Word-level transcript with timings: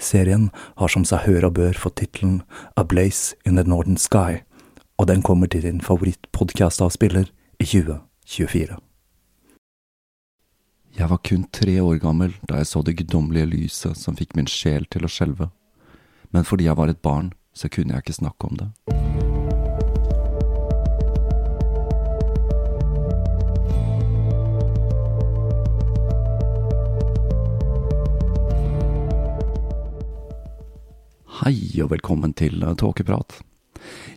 Serien 0.00 0.48
har 0.80 0.88
som 0.88 1.04
seg 1.04 1.26
hør 1.26 1.50
og 1.50 1.56
bør 1.58 1.76
fått 1.76 1.98
tittelen 2.00 2.40
A 2.80 2.84
Blaze 2.84 3.36
in 3.44 3.56
the 3.60 3.64
Northern 3.64 4.00
Sky, 4.00 4.40
og 4.98 5.08
den 5.08 5.22
kommer 5.22 5.46
til 5.46 5.62
din 5.62 5.80
favorittpodkastavspiller 5.84 7.28
i 7.60 7.64
2024. 7.64 8.78
Jeg 10.98 11.10
var 11.10 11.20
kun 11.24 11.44
tre 11.52 11.76
år 11.82 12.00
gammel 12.02 12.34
da 12.48 12.58
jeg 12.60 12.66
så 12.66 12.82
det 12.82 12.96
guddommelige 12.98 13.52
lyset 13.52 13.96
som 13.96 14.16
fikk 14.18 14.34
min 14.36 14.50
sjel 14.50 14.88
til 14.90 15.06
å 15.06 15.12
skjelve, 15.12 15.52
men 16.32 16.44
fordi 16.44 16.66
jeg 16.66 16.76
var 16.76 16.90
et 16.90 17.02
barn, 17.04 17.32
så 17.54 17.68
kunne 17.68 17.94
jeg 17.94 18.04
ikke 18.04 18.20
snakke 18.20 18.50
om 18.50 18.58
det. 18.58 19.39
Hei 31.40 31.80
og 31.80 31.88
velkommen 31.88 32.34
til 32.36 32.60
Tåkeprat. 32.76 33.38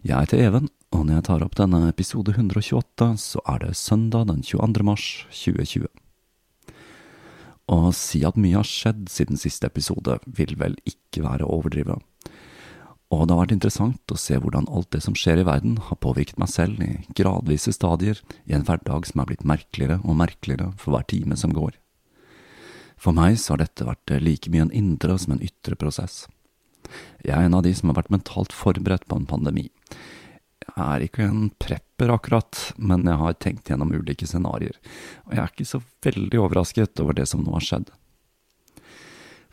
Jeg 0.04 0.26
heter 0.26 0.42
Even, 0.44 0.66
og 0.92 1.06
når 1.06 1.22
jeg 1.22 1.24
tar 1.30 1.46
opp 1.46 1.54
denne 1.56 1.80
episode 1.88 2.34
128, 2.34 3.08
så 3.16 3.40
er 3.48 3.62
det 3.62 3.78
søndag 3.80 4.26
den 4.28 4.42
22. 4.44 4.84
mars 4.84 5.06
2020. 5.32 5.88
Å 7.72 7.78
si 7.96 8.26
at 8.28 8.36
mye 8.36 8.60
har 8.60 8.68
skjedd 8.68 9.08
siden 9.08 9.40
siste 9.40 9.72
episode, 9.72 10.18
vil 10.28 10.52
vel 10.60 10.76
ikke 10.84 11.24
være 11.24 11.48
å 11.48 11.62
overdrive. 11.62 11.96
Og 13.08 13.24
det 13.24 13.38
har 13.38 13.42
vært 13.46 13.56
interessant 13.56 14.12
å 14.12 14.20
se 14.20 14.36
hvordan 14.36 14.68
alt 14.68 14.92
det 14.92 15.06
som 15.08 15.16
skjer 15.16 15.46
i 15.46 15.48
verden, 15.48 15.80
har 15.80 16.04
påvirket 16.04 16.44
meg 16.44 16.52
selv 16.52 16.84
i 16.84 16.92
gradvise 17.16 17.72
stadier 17.72 18.20
i 18.44 18.60
en 18.60 18.68
hverdag 18.68 19.08
som 19.08 19.24
er 19.24 19.32
blitt 19.32 19.48
merkeligere 19.48 20.02
og 20.04 20.20
merkeligere 20.26 20.74
for 20.76 20.92
hver 20.92 21.08
time 21.08 21.40
som 21.40 21.56
går. 21.56 21.72
For 23.00 23.16
meg 23.16 23.40
så 23.40 23.56
har 23.56 23.64
dette 23.64 23.88
vært 23.88 24.20
like 24.20 24.52
mye 24.52 24.68
en 24.68 24.80
indre 24.84 25.16
som 25.16 25.38
en 25.38 25.46
ytre 25.54 25.80
prosess. 25.80 26.26
Jeg 27.24 27.36
er 27.38 27.48
en 27.48 27.58
av 27.58 27.64
de 27.66 27.74
som 27.78 27.92
har 27.92 28.02
vært 28.02 28.14
mentalt 28.14 28.56
forberedt 28.56 29.08
på 29.10 29.20
en 29.20 29.30
pandemi. 29.30 29.70
Jeg 30.64 30.84
er 30.84 31.04
ikke 31.06 31.26
en 31.28 31.50
prepper 31.62 32.14
akkurat, 32.14 32.60
men 32.78 33.04
jeg 33.08 33.20
har 33.20 33.36
tenkt 33.44 33.70
gjennom 33.70 33.92
ulike 33.94 34.28
scenarioer, 34.28 34.80
og 35.28 35.36
jeg 35.36 35.44
er 35.44 35.52
ikke 35.52 35.70
så 35.70 35.82
veldig 36.06 36.40
overrasket 36.42 37.04
over 37.04 37.18
det 37.18 37.28
som 37.30 37.44
nå 37.44 37.54
har 37.58 37.66
skjedd. 37.68 37.92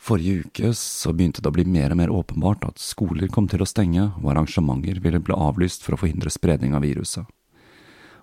Forrige 0.01 0.47
uke 0.47 0.71
så 0.73 1.11
begynte 1.13 1.43
det 1.43 1.51
å 1.51 1.53
bli 1.53 1.67
mer 1.69 1.93
og 1.93 1.99
mer 1.99 2.09
åpenbart 2.09 2.63
at 2.65 2.81
skoler 2.81 3.29
kom 3.29 3.45
til 3.51 3.61
å 3.61 3.69
stenge, 3.69 4.07
og 4.17 4.31
arrangementer 4.33 4.97
ville 5.03 5.21
bli 5.21 5.35
avlyst 5.35 5.85
for 5.85 5.93
å 5.93 6.01
forhindre 6.01 6.33
spredning 6.33 6.73
av 6.73 6.81
viruset. 6.87 7.27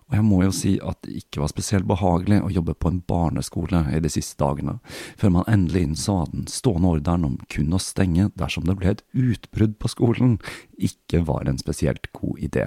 Og 0.08 0.16
jeg 0.16 0.24
må 0.24 0.38
jo 0.40 0.52
si 0.56 0.70
at 0.80 1.02
det 1.04 1.18
ikke 1.20 1.42
var 1.42 1.50
spesielt 1.52 1.88
behagelig 1.88 2.38
å 2.40 2.52
jobbe 2.52 2.72
på 2.80 2.88
en 2.88 3.02
barneskole 3.10 3.82
i 3.92 4.00
de 4.00 4.10
siste 4.12 4.40
dagene, 4.40 4.78
før 5.20 5.34
man 5.36 5.50
endelig 5.52 5.84
innså 5.84 6.16
at 6.22 6.32
den 6.32 6.46
stående 6.48 6.94
ordren 6.94 7.26
om 7.28 7.36
kun 7.52 7.76
å 7.76 7.82
stenge 7.82 8.30
dersom 8.40 8.64
det 8.64 8.78
ble 8.80 8.94
et 8.94 9.04
utbrudd 9.12 9.76
på 9.76 9.92
skolen, 9.92 10.38
ikke 10.80 11.26
var 11.28 11.44
en 11.44 11.60
spesielt 11.60 12.08
god 12.16 12.40
idé. 12.40 12.66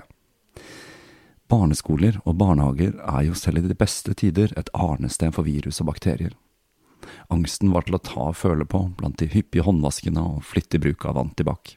Barneskoler 1.51 2.21
og 2.21 2.37
barnehager 2.39 2.93
er 3.01 3.25
jo 3.27 3.35
selv 3.35 3.65
i 3.65 3.73
de 3.73 3.75
beste 3.75 4.13
tider 4.15 4.53
et 4.55 4.69
arnested 4.77 5.33
for 5.35 5.49
virus 5.49 5.81
og 5.81 5.89
bakterier. 5.89 6.37
Angsten 7.33 7.73
var 7.73 7.87
til 7.87 7.97
å 7.97 8.05
ta 8.05 8.29
og 8.29 8.37
føle 8.37 8.69
på 8.69 8.85
blant 8.99 9.17
de 9.17 9.27
hyppige 9.33 9.65
håndvaskene 9.65 10.21
og 10.35 10.45
flittig 10.45 10.83
bruk 10.83 11.09
av 11.09 11.17
antibac 11.17 11.73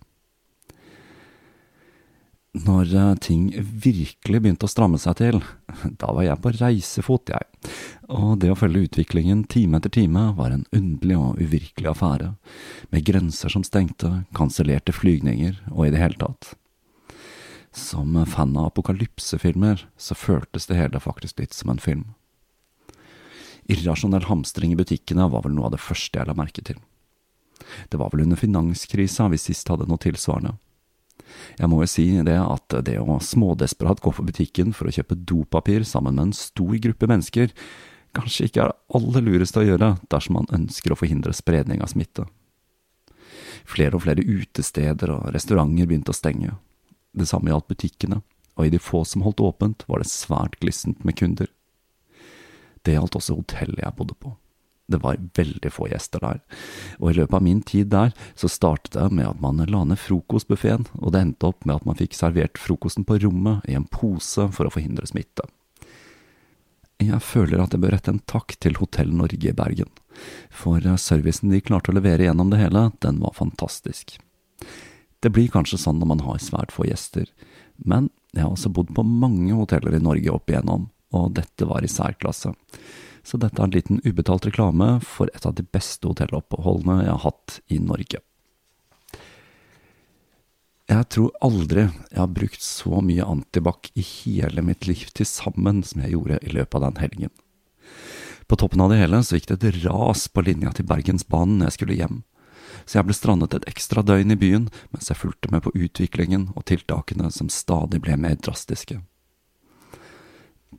når 2.54 2.94
eh, 2.94 3.14
ting 3.18 3.48
virkelig 3.58 4.40
begynte 4.40 4.68
å 4.68 4.70
stramme 4.70 4.98
seg 5.02 5.18
til, 5.18 5.40
da 6.00 6.12
var 6.14 6.22
jeg 6.22 6.40
på 6.42 6.52
reisefot, 6.54 7.32
jeg, 7.34 7.72
og 8.14 8.38
det 8.42 8.52
å 8.52 8.58
følge 8.58 8.86
utviklingen 8.86 9.42
time 9.50 9.80
etter 9.80 9.90
time 9.90 10.28
var 10.38 10.54
en 10.54 10.66
underlig 10.70 11.18
og 11.18 11.40
uvirkelig 11.42 11.90
affære, 11.90 12.34
med 12.94 13.06
grenser 13.08 13.50
som 13.50 13.66
stengte, 13.66 14.22
kansellerte 14.38 14.94
flygninger 14.94 15.58
og 15.72 15.88
i 15.88 15.94
det 15.94 16.02
hele 16.02 16.20
tatt. 16.20 16.54
Som 17.74 18.14
fan 18.30 18.54
av 18.54 18.70
apokalypsefilmer 18.70 19.88
så 19.98 20.14
føltes 20.14 20.68
det 20.70 20.78
hele 20.78 21.02
faktisk 21.02 21.42
litt 21.42 21.56
som 21.56 21.72
en 21.72 21.82
film. 21.82 22.12
Irrasjonell 23.66 24.28
hamstring 24.28 24.76
i 24.76 24.78
butikkene 24.78 25.26
var 25.32 25.42
vel 25.42 25.56
noe 25.56 25.72
av 25.72 25.74
det 25.74 25.82
første 25.82 26.20
jeg 26.20 26.28
la 26.28 26.36
merke 26.38 26.62
til. 26.62 26.78
Det 27.90 27.98
var 27.98 28.12
vel 28.12 28.28
under 28.28 28.38
finanskrisa 28.38 29.26
vi 29.32 29.40
sist 29.40 29.66
hadde 29.72 29.88
noe 29.90 29.98
tilsvarende 29.98 30.54
jeg 31.58 31.70
må 31.70 31.80
jo 31.82 31.90
si 31.90 32.06
det 32.26 32.36
at 32.38 32.76
det 32.86 32.98
å 33.00 33.18
smådesperat 33.22 34.02
gå 34.04 34.12
på 34.14 34.26
butikken 34.26 34.74
for 34.76 34.88
å 34.88 34.94
kjøpe 34.94 35.18
dopapir 35.26 35.86
sammen 35.88 36.16
med 36.18 36.28
en 36.28 36.36
stor 36.36 36.74
gruppe 36.86 37.08
mennesker, 37.10 37.52
kanskje 38.14 38.48
ikke 38.48 38.62
er 38.62 38.72
det 38.72 38.98
aller 38.98 39.26
lureste 39.26 39.62
å 39.62 39.66
gjøre 39.66 39.90
dersom 40.12 40.38
man 40.38 40.50
ønsker 40.54 40.94
å 40.94 40.98
forhindre 40.98 41.34
spredning 41.36 41.82
av 41.82 41.90
smitte. 41.94 42.26
Flere 43.64 43.96
og 43.96 44.04
flere 44.04 44.24
utesteder 44.24 45.14
og 45.14 45.32
restauranter 45.34 45.88
begynte 45.88 46.12
å 46.12 46.16
stenge. 46.16 46.54
Det 47.14 47.26
samme 47.30 47.50
gjaldt 47.50 47.70
butikkene, 47.72 48.20
og 48.54 48.66
i 48.66 48.72
de 48.74 48.80
få 48.82 49.02
som 49.08 49.24
holdt 49.24 49.42
åpent, 49.42 49.86
var 49.88 50.02
det 50.02 50.10
svært 50.10 50.58
glissent 50.62 51.02
med 51.06 51.16
kunder. 51.18 51.50
Det 52.84 52.94
gjaldt 52.94 53.16
også 53.16 53.38
hotellet 53.38 53.80
jeg 53.80 53.96
bodde 53.96 54.16
på. 54.20 54.34
Det 54.86 55.00
var 55.00 55.16
veldig 55.36 55.70
få 55.72 55.86
gjester 55.88 56.20
der, 56.20 56.40
og 57.00 57.08
i 57.08 57.16
løpet 57.16 57.38
av 57.38 57.44
min 57.44 57.62
tid 57.64 57.88
der 57.94 58.10
så 58.36 58.50
startet 58.52 58.92
det 58.92 59.16
med 59.16 59.30
at 59.30 59.40
man 59.40 59.62
la 59.64 59.80
ned 59.88 60.00
frokostbuffeen, 60.00 60.84
og 61.00 61.14
det 61.14 61.22
endte 61.24 61.48
opp 61.48 61.64
med 61.64 61.78
at 61.78 61.86
man 61.88 61.96
fikk 61.96 62.16
servert 62.16 62.60
frokosten 62.60 63.06
på 63.08 63.16
rommet 63.22 63.64
i 63.64 63.78
en 63.78 63.88
pose 63.88 64.44
for 64.52 64.68
å 64.68 64.72
forhindre 64.74 65.08
smitte. 65.08 65.46
Jeg 67.00 67.20
føler 67.24 67.62
at 67.62 67.72
jeg 67.72 67.80
bør 67.80 67.96
rette 67.96 68.12
en 68.12 68.20
takk 68.28 68.56
til 68.60 68.76
Hotell 68.78 69.08
Norge 69.16 69.48
i 69.48 69.56
Bergen, 69.56 69.88
for 70.52 70.84
servicen 71.00 71.50
de 71.52 71.62
klarte 71.64 71.90
å 71.90 71.96
levere 71.96 72.28
gjennom 72.28 72.52
det 72.52 72.60
hele, 72.60 72.90
den 73.00 73.22
var 73.24 73.34
fantastisk. 73.40 74.18
Det 75.24 75.32
blir 75.32 75.48
kanskje 75.48 75.80
sånn 75.80 75.96
når 75.96 76.12
man 76.12 76.26
har 76.26 76.44
svært 76.44 76.76
få 76.76 76.84
gjester, 76.90 77.24
men 77.80 78.12
jeg 78.36 78.44
har 78.44 78.52
også 78.52 78.68
bodd 78.74 78.92
på 78.92 79.06
mange 79.06 79.56
hoteller 79.56 79.96
i 79.96 80.04
Norge 80.04 80.36
opp 80.36 80.52
igjennom, 80.52 80.90
og 81.16 81.32
dette 81.40 81.64
var 81.70 81.86
i 81.86 81.90
særklasse 81.90 82.52
så 83.24 83.40
dette 83.40 83.60
er 83.60 83.66
en 83.66 83.74
liten 83.74 84.00
ubetalt 84.04 84.46
reklame 84.46 84.98
for 85.04 85.32
et 85.34 85.46
av 85.48 85.56
de 85.56 85.64
beste 85.64 86.06
hotelloppholdene 86.06 87.00
jeg 87.02 87.12
har 87.12 87.24
hatt 87.24 87.58
i 87.72 87.80
Norge. 87.80 88.20
Jeg 90.84 91.08
tror 91.08 91.32
aldri 91.40 91.86
jeg 91.86 92.20
har 92.20 92.34
brukt 92.36 92.60
så 92.60 93.00
mye 93.00 93.24
antibac 93.24 93.88
i 93.96 94.04
hele 94.04 94.60
mitt 94.62 94.84
liv 94.84 95.06
til 95.16 95.26
sammen 95.28 95.80
som 95.86 96.04
jeg 96.04 96.12
gjorde 96.12 96.42
i 96.44 96.52
løpet 96.52 96.76
av 96.76 96.84
den 96.84 97.00
helgen. 97.00 97.32
På 98.44 98.58
toppen 98.60 98.84
av 98.84 98.92
det 98.92 99.00
hele 99.00 99.22
så 99.24 99.38
gikk 99.38 99.48
det 99.48 99.62
et 99.62 99.80
ras 99.86 100.26
på 100.28 100.44
linja 100.44 100.74
til 100.76 100.84
Bergensbanen 100.90 101.56
når 101.58 101.70
jeg 101.70 101.76
skulle 101.78 101.96
hjem, 101.96 102.20
så 102.84 102.98
jeg 102.98 103.08
ble 103.08 103.16
strandet 103.16 103.56
et 103.56 103.68
ekstra 103.70 104.04
døgn 104.04 104.34
i 104.34 104.38
byen 104.38 104.68
mens 104.92 105.08
jeg 105.08 105.20
fulgte 105.22 105.48
med 105.54 105.64
på 105.64 105.72
utviklingen 105.72 106.50
og 106.52 106.66
tiltakene 106.68 107.32
som 107.32 107.48
stadig 107.48 108.02
ble 108.04 108.18
mer 108.20 108.36
drastiske. 108.36 109.00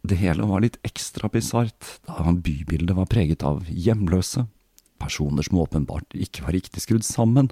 Det 0.04 0.18
hele 0.20 0.48
var 0.50 0.64
litt 0.64 0.80
ekstra 0.88 1.30
bisart, 1.32 2.00
da 2.08 2.34
bybildet 2.34 2.98
var 2.98 3.08
preget 3.12 3.46
av 3.46 3.64
hjemløse, 3.70 4.48
personer 5.02 5.46
som 5.46 5.62
åpenbart 5.62 6.16
ikke 6.18 6.46
var 6.46 6.56
riktig 6.56 6.84
skrudd 6.84 7.06
sammen, 7.06 7.52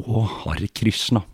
og 0.00 0.24
Hare 0.42 0.68
Krishna. 0.72 1.24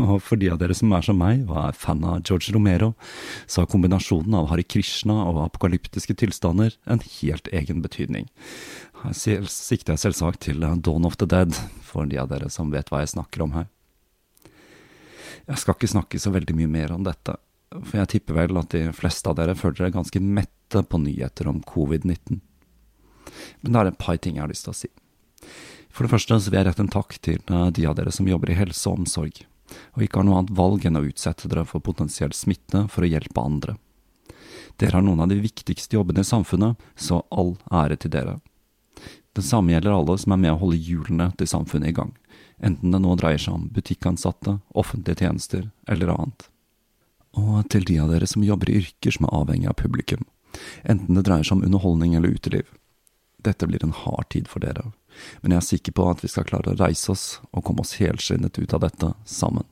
Og 0.00 0.22
for 0.24 0.40
de 0.40 0.48
av 0.48 0.58
dere 0.60 0.74
som 0.76 0.92
er 0.96 1.04
som 1.04 1.18
meg 1.20 1.42
og 1.50 1.56
er 1.60 1.76
fan 1.76 2.04
av 2.06 2.22
George 2.24 2.54
Romero, 2.54 2.94
så 3.46 3.62
har 3.62 3.70
kombinasjonen 3.70 4.34
av 4.38 4.48
Hare 4.50 4.64
Krishna 4.64 5.18
og 5.28 5.42
apokalyptiske 5.44 6.16
tilstander 6.16 6.74
en 6.88 7.02
helt 7.18 7.50
egen 7.52 7.82
betydning. 7.84 8.28
Her 9.02 9.14
sikter 9.16 9.94
jeg 9.94 10.04
selvsagt 10.06 10.46
til 10.48 10.64
Dawn 10.64 11.06
of 11.06 11.18
the 11.20 11.28
Dead, 11.28 11.52
for 11.84 12.08
de 12.08 12.18
av 12.20 12.30
dere 12.32 12.48
som 12.52 12.72
vet 12.72 12.88
hva 12.90 13.04
jeg 13.04 13.14
snakker 13.14 13.44
om 13.44 13.56
her. 13.58 13.68
Jeg 15.46 15.62
skal 15.62 15.76
ikke 15.76 15.92
snakke 15.92 16.18
så 16.18 16.32
veldig 16.34 16.56
mye 16.58 16.70
mer 16.72 16.96
om 16.96 17.04
dette, 17.06 17.36
for 17.74 17.98
jeg 17.98 18.10
tipper 18.12 18.36
vel 18.36 18.60
at 18.60 18.70
de 18.74 18.84
fleste 18.94 19.30
av 19.30 19.38
dere 19.38 19.56
føler 19.58 19.80
dere 19.80 19.96
ganske 19.96 20.22
mette 20.22 20.82
på 20.86 21.00
nyheter 21.02 21.48
om 21.50 21.62
covid-19. 21.66 22.38
Men 23.60 23.72
det 23.72 23.80
er 23.80 23.90
et 23.90 23.98
par 24.00 24.18
ting 24.22 24.38
jeg 24.38 24.44
har 24.44 24.52
lyst 24.52 24.66
til 24.68 24.74
å 24.74 24.78
si. 24.78 24.90
For 25.90 26.06
det 26.06 26.12
første 26.12 26.38
så 26.38 26.52
vil 26.52 26.60
jeg 26.60 26.68
rette 26.68 26.84
en 26.84 26.92
takk 26.92 27.18
til 27.24 27.40
eh, 27.40 27.68
de 27.74 27.86
av 27.88 27.96
dere 27.98 28.12
som 28.14 28.28
jobber 28.28 28.52
i 28.52 28.58
helse 28.58 28.86
og 28.88 29.02
omsorg, 29.02 29.42
og 29.96 30.04
ikke 30.04 30.20
har 30.20 30.28
noe 30.28 30.40
annet 30.40 30.56
valg 30.56 30.86
enn 30.86 31.00
å 31.00 31.04
utsette 31.08 31.50
dere 31.50 31.66
for 31.66 31.84
potensiell 31.84 32.34
smitte 32.36 32.86
for 32.92 33.06
å 33.06 33.10
hjelpe 33.10 33.42
andre. 33.42 33.76
Dere 34.76 34.98
har 34.98 35.06
noen 35.06 35.24
av 35.24 35.30
de 35.32 35.40
viktigste 35.40 35.96
jobbene 35.96 36.22
i 36.22 36.28
samfunnet, 36.28 36.76
så 36.94 37.22
all 37.32 37.56
ære 37.72 37.96
til 38.02 38.12
dere. 38.12 38.36
Det 39.36 39.44
samme 39.44 39.72
gjelder 39.72 39.96
alle 39.96 40.16
som 40.20 40.32
er 40.36 40.42
med 40.44 40.54
å 40.54 40.60
holde 40.60 40.80
hjulene 40.80 41.30
til 41.36 41.48
samfunnet 41.48 41.92
i 41.92 41.96
gang, 41.96 42.12
enten 42.56 42.92
det 42.92 43.00
nå 43.02 43.16
dreier 43.20 43.40
seg 43.40 43.56
om 43.56 43.70
butikkansatte, 43.72 44.60
offentlige 44.76 45.24
tjenester 45.24 45.70
eller 45.88 46.12
annet 46.14 46.50
og 47.36 47.68
til 47.72 47.84
de 47.84 47.98
av 48.00 48.10
dere 48.12 48.26
som 48.28 48.44
jobber 48.44 48.70
i 48.72 48.80
yrker 48.80 49.12
som 49.14 49.28
er 49.28 49.36
avhengig 49.36 49.68
av 49.70 49.78
publikum, 49.80 50.24
enten 50.88 51.18
det 51.18 51.26
dreier 51.28 51.44
seg 51.44 51.58
om 51.58 51.66
underholdning 51.68 52.16
eller 52.16 52.32
uteliv. 52.32 52.68
Dette 53.44 53.68
blir 53.68 53.84
en 53.84 53.94
hard 53.94 54.30
tid 54.32 54.48
for 54.48 54.64
dere, 54.64 54.90
men 55.42 55.52
jeg 55.52 55.60
er 55.60 55.66
sikker 55.70 55.96
på 55.96 56.06
at 56.10 56.24
vi 56.24 56.30
skal 56.32 56.46
klare 56.48 56.72
å 56.72 56.78
reise 56.80 57.12
oss 57.12 57.26
og 57.52 57.64
komme 57.66 57.84
oss 57.84 57.96
helskinnet 58.00 58.58
ut 58.58 58.76
av 58.76 58.84
dette 58.86 59.12
sammen. 59.28 59.66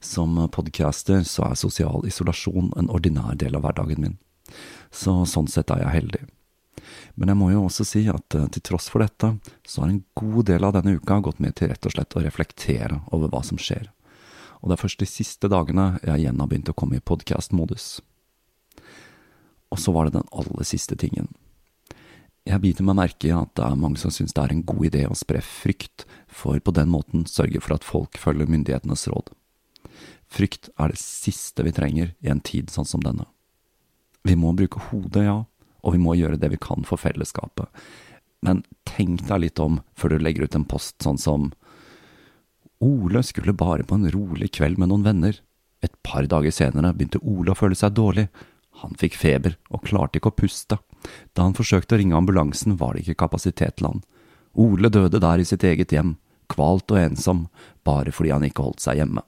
Som 0.00 0.36
podcaster 0.52 1.24
så 1.28 1.50
er 1.50 1.60
sosial 1.60 2.06
isolasjon 2.08 2.72
en 2.76 2.92
ordinær 2.92 3.36
del 3.40 3.56
av 3.56 3.64
hverdagen 3.64 4.04
min, 4.04 4.20
så 4.92 5.22
sånn 5.28 5.48
sett 5.50 5.72
er 5.72 5.84
jeg 5.84 5.96
heldig. 5.96 6.22
Men 7.20 7.32
jeg 7.32 7.38
må 7.40 7.50
jo 7.52 7.64
også 7.66 7.84
si 7.84 8.04
at 8.08 8.34
eh, 8.38 8.46
til 8.54 8.62
tross 8.70 8.88
for 8.88 9.04
dette, 9.04 9.34
så 9.68 9.82
har 9.82 9.90
en 9.90 10.04
god 10.16 10.46
del 10.48 10.64
av 10.64 10.72
denne 10.76 10.94
uka 10.96 11.18
gått 11.20 11.42
med 11.42 11.56
til 11.58 11.68
rett 11.68 11.86
og 11.86 11.92
slett 11.92 12.16
å 12.16 12.22
reflektere 12.24 13.02
over 13.12 13.28
hva 13.32 13.42
som 13.44 13.60
skjer 13.60 13.90
og 14.60 14.68
det 14.68 14.76
er 14.76 14.82
først 14.82 15.02
de 15.02 15.08
siste 15.08 15.48
dagene 15.50 15.94
jeg 16.04 16.22
igjen 16.22 16.40
har 16.40 16.48
begynt 16.50 16.70
å 16.72 16.76
komme 16.76 16.98
i 16.98 17.04
podkast-modus. 17.04 18.00
Og 19.70 19.80
så 19.80 19.94
var 19.94 20.06
det 20.06 20.18
den 20.18 20.28
aller 20.34 20.66
siste 20.68 20.98
tingen. 20.98 21.30
Jeg 22.48 22.62
biter 22.62 22.84
meg 22.86 22.98
merke 22.98 23.28
i 23.28 23.34
at 23.36 23.52
det 23.56 23.64
er 23.66 23.78
mange 23.78 24.00
som 24.00 24.12
synes 24.12 24.32
det 24.34 24.42
er 24.42 24.54
en 24.54 24.64
god 24.66 24.86
idé 24.88 25.04
å 25.06 25.16
spre 25.16 25.42
frykt, 25.44 26.06
for 26.26 26.58
på 26.60 26.74
den 26.74 26.90
måten 26.92 27.26
sørge 27.28 27.60
for 27.62 27.76
at 27.76 27.86
folk 27.86 28.18
følger 28.18 28.50
myndighetenes 28.50 29.06
råd. 29.12 29.30
Frykt 30.30 30.70
er 30.80 30.92
det 30.92 31.00
siste 31.00 31.64
vi 31.66 31.74
trenger 31.74 32.14
i 32.20 32.30
en 32.32 32.40
tid 32.40 32.70
sånn 32.72 32.88
som 32.88 33.04
denne. 33.04 33.26
Vi 34.24 34.36
må 34.36 34.52
bruke 34.56 34.80
hodet, 34.90 35.24
ja, 35.26 35.38
og 35.80 35.96
vi 35.96 36.00
må 36.02 36.16
gjøre 36.16 36.40
det 36.40 36.52
vi 36.52 36.60
kan 36.60 36.84
for 36.88 37.00
fellesskapet, 37.00 37.68
men 38.44 38.62
tenk 38.88 39.26
deg 39.28 39.44
litt 39.44 39.60
om 39.60 39.80
før 39.98 40.14
du 40.14 40.24
legger 40.24 40.48
ut 40.48 40.56
en 40.56 40.68
post 40.68 40.96
sånn 41.04 41.20
som 41.20 41.50
Ole 42.80 43.22
skulle 43.22 43.52
bare 43.52 43.84
på 43.84 43.98
en 43.98 44.08
rolig 44.12 44.50
kveld 44.56 44.78
med 44.80 44.88
noen 44.88 45.04
venner. 45.04 45.40
Et 45.84 45.92
par 46.02 46.26
dager 46.28 46.52
senere 46.54 46.94
begynte 46.96 47.20
Ole 47.20 47.52
å 47.52 47.58
føle 47.58 47.76
seg 47.76 47.92
dårlig. 47.96 48.28
Han 48.80 48.96
fikk 49.00 49.18
feber 49.20 49.56
og 49.68 49.84
klarte 49.88 50.20
ikke 50.20 50.32
å 50.32 50.38
puste. 50.40 50.78
Da 51.36 51.44
han 51.44 51.56
forsøkte 51.56 51.96
å 51.96 52.00
ringe 52.00 52.16
ambulansen, 52.16 52.78
var 52.80 52.94
det 52.94 53.04
ikke 53.04 53.26
kapasitet 53.26 53.76
til 53.78 53.90
han. 53.90 54.04
Ole 54.56 54.90
døde 54.92 55.20
der 55.20 55.40
i 55.40 55.46
sitt 55.48 55.64
eget 55.64 55.92
hjem, 55.92 56.16
kvalt 56.50 56.90
og 56.92 57.00
ensom, 57.00 57.46
bare 57.86 58.12
fordi 58.12 58.32
han 58.34 58.46
ikke 58.48 58.64
holdt 58.64 58.84
seg 58.84 59.00
hjemme. 59.00 59.24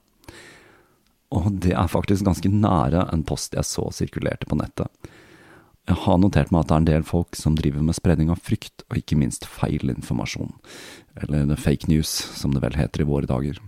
Og 1.32 1.48
det 1.64 1.72
er 1.76 1.88
faktisk 1.88 2.26
ganske 2.26 2.48
nære 2.52 3.06
en 3.12 3.24
post 3.24 3.56
jeg 3.56 3.64
så 3.64 3.86
sirkulerte 3.94 4.48
på 4.48 4.58
nettet. 4.60 4.88
Jeg 5.88 5.98
har 6.04 6.18
notert 6.20 6.52
meg 6.54 6.62
at 6.62 6.68
det 6.68 6.74
er 6.74 6.82
en 6.82 6.90
del 6.90 7.06
folk 7.06 7.36
som 7.38 7.56
driver 7.58 7.82
med 7.82 7.96
spredning 7.96 8.28
av 8.30 8.42
frykt, 8.44 8.84
og 8.90 9.00
ikke 9.00 9.18
minst 9.18 9.48
feilinformasjon, 9.50 10.52
eller 11.20 11.56
fake 11.56 11.88
news, 11.90 12.08
som 12.08 12.54
det 12.54 12.62
vel 12.62 12.78
heter 12.78 13.02
i 13.02 13.08
våre 13.08 13.28
dager. 13.28 13.58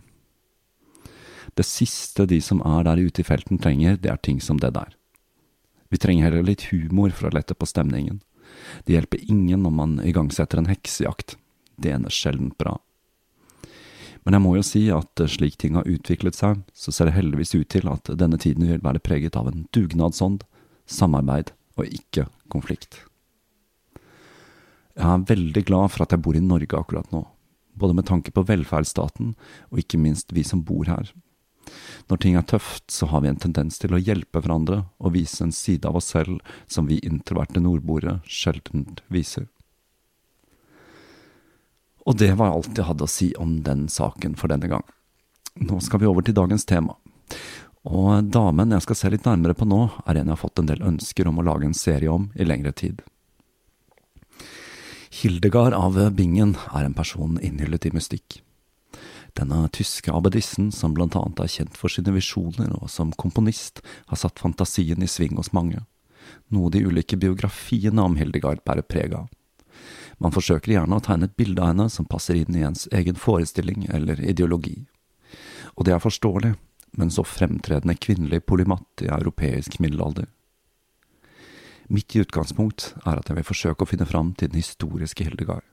Det 1.54 1.66
siste 1.66 2.26
de 2.26 2.40
som 2.42 2.62
er 2.66 2.86
der 2.86 3.02
ute 3.04 3.22
i 3.22 3.26
felten 3.26 3.60
trenger, 3.62 3.96
det 3.96 4.10
er 4.10 4.22
ting 4.22 4.40
som 4.42 4.58
det 4.58 4.72
der. 4.74 4.96
Vi 5.92 6.00
trenger 6.02 6.26
heller 6.26 6.42
litt 6.42 6.70
humor 6.72 7.12
for 7.14 7.28
å 7.28 7.36
lette 7.36 7.54
på 7.54 7.68
stemningen. 7.68 8.18
Det 8.84 8.96
hjelper 8.96 9.22
ingen 9.30 9.66
om 9.66 9.76
man 9.78 10.00
igangsetter 10.02 10.58
en 10.58 10.70
heksejakt. 10.70 11.36
Det 11.76 11.92
ender 11.94 12.10
sjelden 12.10 12.50
bra. 12.58 12.78
Men 14.24 14.38
jeg 14.38 14.42
må 14.42 14.54
jo 14.56 14.64
si 14.64 14.82
at 14.94 15.20
slik 15.28 15.58
ting 15.60 15.76
har 15.76 15.88
utviklet 15.88 16.34
seg, 16.34 16.62
så 16.72 16.92
ser 16.94 17.10
det 17.10 17.18
heldigvis 17.18 17.54
ut 17.54 17.68
til 17.70 17.90
at 17.92 18.08
denne 18.18 18.40
tiden 18.40 18.66
vil 18.66 18.82
være 18.82 19.02
preget 19.04 19.36
av 19.36 19.50
en 19.50 19.66
dugnadsånd, 19.76 20.46
samarbeid 20.88 21.52
og 21.76 21.90
ikke 21.92 22.26
konflikt. 22.52 23.02
Jeg 24.94 25.10
er 25.10 25.28
veldig 25.28 25.64
glad 25.68 25.92
for 25.92 26.04
at 26.04 26.14
jeg 26.14 26.22
bor 26.24 26.38
i 26.38 26.42
Norge 26.42 26.78
akkurat 26.78 27.10
nå, 27.12 27.24
både 27.74 27.96
med 27.98 28.06
tanke 28.08 28.32
på 28.34 28.44
velferdsstaten 28.48 29.34
og 29.70 29.80
ikke 29.80 30.00
minst 30.00 30.32
vi 30.34 30.44
som 30.46 30.64
bor 30.66 30.88
her. 30.90 31.12
Når 32.10 32.20
ting 32.20 32.36
er 32.36 32.44
tøft, 32.44 32.90
så 32.92 33.08
har 33.08 33.22
vi 33.24 33.30
en 33.30 33.40
tendens 33.40 33.78
til 33.80 33.94
å 33.96 34.00
hjelpe 34.00 34.42
hverandre 34.42 34.82
og 35.00 35.14
vise 35.16 35.44
en 35.44 35.54
side 35.54 35.88
av 35.88 35.96
oss 36.00 36.10
selv 36.12 36.40
som 36.68 36.90
vi 36.90 37.00
introverte 37.06 37.62
nordboere 37.62 38.18
sjelden 38.28 38.98
viser. 39.08 39.48
Og 42.04 42.18
det 42.20 42.34
var 42.36 42.52
alt 42.52 42.76
jeg 42.76 42.84
hadde 42.84 43.06
å 43.06 43.10
si 43.10 43.30
om 43.40 43.62
den 43.64 43.86
saken 43.88 44.36
for 44.36 44.52
denne 44.52 44.68
gang. 44.68 44.84
Nå 45.56 45.80
skal 45.80 46.02
vi 46.02 46.10
over 46.10 46.26
til 46.26 46.36
dagens 46.36 46.66
tema, 46.68 46.98
og 47.84 48.30
damen 48.32 48.72
jeg 48.72 48.84
skal 48.86 48.96
se 48.96 49.10
litt 49.12 49.26
nærmere 49.28 49.56
på 49.56 49.66
nå, 49.68 49.82
er 50.08 50.16
en 50.16 50.30
jeg 50.30 50.32
har 50.32 50.40
fått 50.40 50.60
en 50.60 50.70
del 50.70 50.84
ønsker 50.84 51.28
om 51.28 51.40
å 51.40 51.44
lage 51.44 51.68
en 51.68 51.76
serie 51.76 52.10
om 52.10 52.30
i 52.34 52.46
lengre 52.46 52.72
tid. 52.72 53.02
Hildegard 55.14 55.72
av 55.78 55.94
Bingen 56.10 56.56
er 56.74 56.82
en 56.82 56.94
person 56.96 57.36
innhyllet 57.38 57.86
i 57.86 57.92
mystikk. 57.94 58.40
Denne 59.38 59.60
tyske 59.70 60.10
abbedissen, 60.10 60.72
som 60.74 60.96
blant 60.96 61.14
annet 61.14 61.38
er 61.44 61.52
kjent 61.52 61.78
for 61.78 61.92
sine 61.92 62.10
visjoner 62.16 62.72
og 62.80 62.90
som 62.90 63.12
komponist, 63.14 63.78
har 64.10 64.18
satt 64.18 64.42
fantasien 64.42 65.06
i 65.06 65.10
sving 65.10 65.38
hos 65.38 65.52
mange, 65.54 65.84
noe 66.50 66.72
de 66.74 66.82
ulike 66.82 67.14
biografiene 67.20 68.02
om 68.02 68.18
Hildegard 68.18 68.64
bærer 68.66 68.82
preg 68.82 69.14
av. 69.14 69.30
Man 70.18 70.34
forsøker 70.34 70.74
gjerne 70.74 70.98
å 70.98 71.06
tegne 71.06 71.30
et 71.30 71.38
bilde 71.38 71.62
av 71.62 71.70
henne 71.70 71.86
som 71.94 72.10
passer 72.10 72.42
inn 72.42 72.58
i 72.58 72.66
ens 72.66 72.88
egen 72.90 73.14
forestilling 73.14 73.86
eller 73.94 74.18
ideologi. 74.18 74.80
Og 75.78 75.86
det 75.86 75.94
er 75.94 76.02
forståelig, 76.02 76.56
men 76.98 77.14
så 77.14 77.22
fremtredende 77.22 77.94
kvinnelig 77.94 78.42
polymatt 78.50 79.06
i 79.06 79.14
europeisk 79.14 79.78
middelalder. 79.78 80.26
Mitt 81.88 82.14
utgangspunkt 82.16 82.92
er 83.04 83.18
at 83.18 83.28
jeg 83.28 83.38
vil 83.38 83.46
forsøke 83.46 83.84
å 83.84 83.88
finne 83.88 84.08
fram 84.08 84.32
til 84.38 84.50
den 84.52 84.62
historiske 84.62 85.26
Hildegard, 85.26 85.64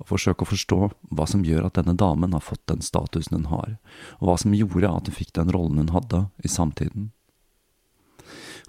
og 0.00 0.08
forsøke 0.08 0.46
å 0.46 0.50
forstå 0.50 0.78
hva 1.14 1.26
som 1.28 1.44
gjør 1.44 1.68
at 1.68 1.76
denne 1.78 1.96
damen 1.98 2.32
har 2.36 2.44
fått 2.44 2.64
den 2.70 2.84
statusen 2.84 3.36
hun 3.36 3.50
har, 3.52 3.76
og 4.20 4.30
hva 4.30 4.38
som 4.40 4.56
gjorde 4.56 4.90
at 4.90 5.10
hun 5.10 5.18
fikk 5.18 5.34
den 5.36 5.52
rollen 5.54 5.82
hun 5.82 5.94
hadde 5.94 6.24
i 6.42 6.50
samtiden. 6.50 7.12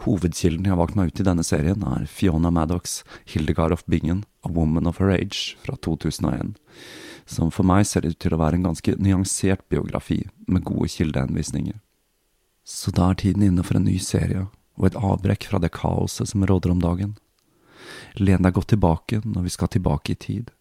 Hovedkilden 0.03 0.65
jeg 0.67 0.73
har 0.73 0.81
valgt 0.81 0.97
meg 0.99 1.13
ut 1.13 1.21
i 1.23 1.25
denne 1.25 1.43
serien, 1.47 1.83
er 1.87 2.09
Fiona 2.11 2.51
Maddox, 2.51 2.99
Hildegard 3.31 3.71
of 3.71 3.85
Bingen, 3.87 4.25
A 4.43 4.51
Woman 4.51 4.89
of 4.89 4.99
Her 4.99 5.13
Age 5.13 5.55
fra 5.63 5.77
2001, 5.79 6.57
som 7.25 7.51
for 7.53 7.65
meg 7.65 7.87
ser 7.87 8.05
ut 8.05 8.19
til 8.19 8.35
å 8.35 8.41
være 8.41 8.59
en 8.59 8.67
ganske 8.67 8.97
nyansert 8.99 9.63
biografi 9.71 10.25
med 10.51 10.67
gode 10.67 10.91
kildehenvisninger. 10.91 11.79
Så 12.65 12.91
da 12.91 13.11
er 13.11 13.21
tiden 13.21 13.45
inne 13.45 13.63
for 13.63 13.79
en 13.79 13.87
ny 13.87 13.95
serie, 14.01 14.47
og 14.75 14.89
et 14.89 14.99
avbrekk 14.99 15.47
fra 15.49 15.61
det 15.63 15.71
kaoset 15.75 16.31
som 16.31 16.45
råder 16.45 16.73
om 16.73 16.83
dagen. 16.83 17.15
Len 18.19 18.43
deg 18.43 18.55
godt 18.55 18.73
tilbake 18.73 19.21
når 19.23 19.47
vi 19.47 19.55
skal 19.55 19.71
tilbake 19.71 20.15
i 20.15 20.19
tid, 20.27 20.51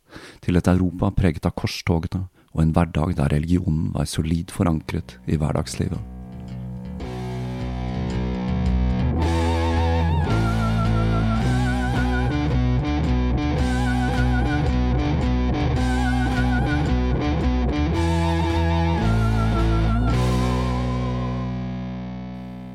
til 0.44 0.56
et 0.56 0.70
Europa 0.70 1.10
preget 1.14 1.46
av 1.48 1.56
korstogene 1.58 2.28
og 2.54 2.62
en 2.62 2.74
hverdag 2.74 3.16
der 3.18 3.34
religionen 3.34 3.90
var 3.94 4.06
solid 4.06 4.54
forankret 4.54 5.18
i 5.26 5.38
hverdagslivet. 5.40 6.13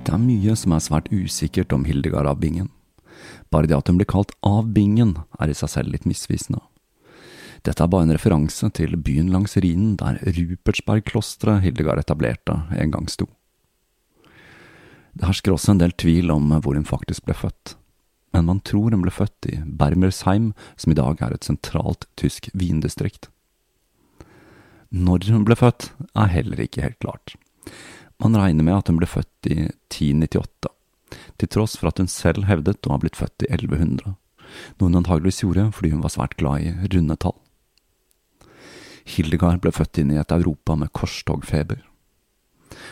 Det 0.09 0.15
er 0.15 0.21
mye 0.25 0.55
som 0.57 0.73
er 0.73 0.81
svært 0.81 1.07
usikkert 1.13 1.73
om 1.75 1.83
Hildegard 1.85 2.25
av 2.25 2.39
Bingen. 2.41 2.71
Bare 3.53 3.69
det 3.69 3.75
at 3.77 3.91
hun 3.91 3.99
blir 3.99 4.07
kalt 4.09 4.31
Av 4.41 4.65
Bingen, 4.73 5.11
er 5.37 5.51
i 5.51 5.53
seg 5.53 5.69
selv 5.69 5.91
litt 5.93 6.07
misvisende. 6.09 6.63
Dette 7.61 7.83
er 7.85 7.91
bare 7.93 8.07
en 8.07 8.13
referanse 8.15 8.71
til 8.73 8.95
byen 8.97 9.29
langs 9.29 9.53
Rhinen 9.61 9.99
der 9.99 10.17
Rupertsbergklosteret 10.25 11.61
Hildegard 11.61 12.01
etablerte, 12.01 12.55
en 12.73 12.95
gang 12.95 13.05
sto. 13.05 13.27
Det 15.13 15.29
hersker 15.29 15.53
også 15.53 15.75
en 15.75 15.83
del 15.83 15.93
tvil 15.93 16.33
om 16.33 16.55
hvor 16.57 16.73
hun 16.73 16.89
faktisk 16.89 17.27
ble 17.29 17.37
født, 17.37 17.75
men 18.33 18.49
man 18.49 18.63
tror 18.65 18.89
hun 18.89 19.05
ble 19.05 19.13
født 19.13 19.51
i 19.51 19.59
Bermersheim, 19.61 20.55
som 20.73 20.89
i 20.89 20.97
dag 20.97 21.21
er 21.21 21.37
et 21.37 21.45
sentralt 21.45 22.09
tysk 22.17 22.49
vindistrikt. 22.57 23.29
Når 24.89 25.29
hun 25.29 25.45
ble 25.45 25.59
født, 25.59 25.91
er 26.17 26.33
heller 26.33 26.65
ikke 26.65 26.87
helt 26.87 26.97
klart. 26.97 27.37
Man 28.19 28.35
regner 28.35 28.65
med 28.67 28.75
at 28.75 28.89
hun 28.91 28.97
ble 28.99 29.07
født 29.07 29.47
i 29.47 29.69
1098, 29.87 30.67
til 31.39 31.51
tross 31.55 31.77
for 31.79 31.87
at 31.87 32.01
hun 32.01 32.09
selv 32.11 32.49
hevdet 32.49 32.83
å 32.83 32.91
ha 32.91 32.99
blitt 32.99 33.15
født 33.19 33.45
i 33.47 33.51
1100, 33.55 34.17
noe 34.75 34.89
hun 34.89 34.99
antageligvis 34.99 35.39
gjorde 35.45 35.69
fordi 35.77 35.93
hun 35.93 36.03
var 36.03 36.11
svært 36.11 36.35
glad 36.41 36.65
i 36.67 36.89
runde 36.91 37.15
tall. 37.23 37.37
Hildegard 39.09 39.63
ble 39.63 39.71
født 39.73 40.01
inn 40.03 40.11
i 40.11 40.19
et 40.19 40.35
Europa 40.35 40.75
med 40.77 40.91
korstogfeber. 40.93 41.79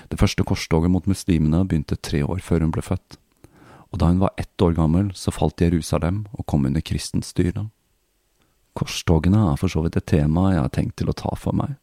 Det 0.07 0.17
første 0.17 0.47
korstoget 0.47 0.89
mot 0.89 1.05
muslimene 1.11 1.65
begynte 1.67 1.99
tre 1.99 2.23
år 2.23 2.39
før 2.41 2.63
hun 2.63 2.73
ble 2.73 2.85
født, 2.87 3.19
og 3.91 3.99
da 3.99 4.09
hun 4.09 4.23
var 4.23 4.35
ett 4.39 4.63
år 4.63 4.79
gammel, 4.79 5.11
så 5.13 5.35
falt 5.35 5.61
Jerusalem 5.61 6.23
og 6.39 6.47
kom 6.47 6.65
under 6.71 6.81
kristent 6.81 7.27
styre. 7.27 7.67
Korstogene 8.79 9.43
er 9.51 9.59
for 9.59 9.71
så 9.71 9.83
vidt 9.83 9.99
et 9.99 10.07
tema 10.07 10.53
jeg 10.53 10.63
har 10.63 10.73
tenkt 10.73 10.97
til 11.01 11.11
å 11.11 11.19
ta 11.19 11.35
for 11.35 11.55
meg, 11.57 11.75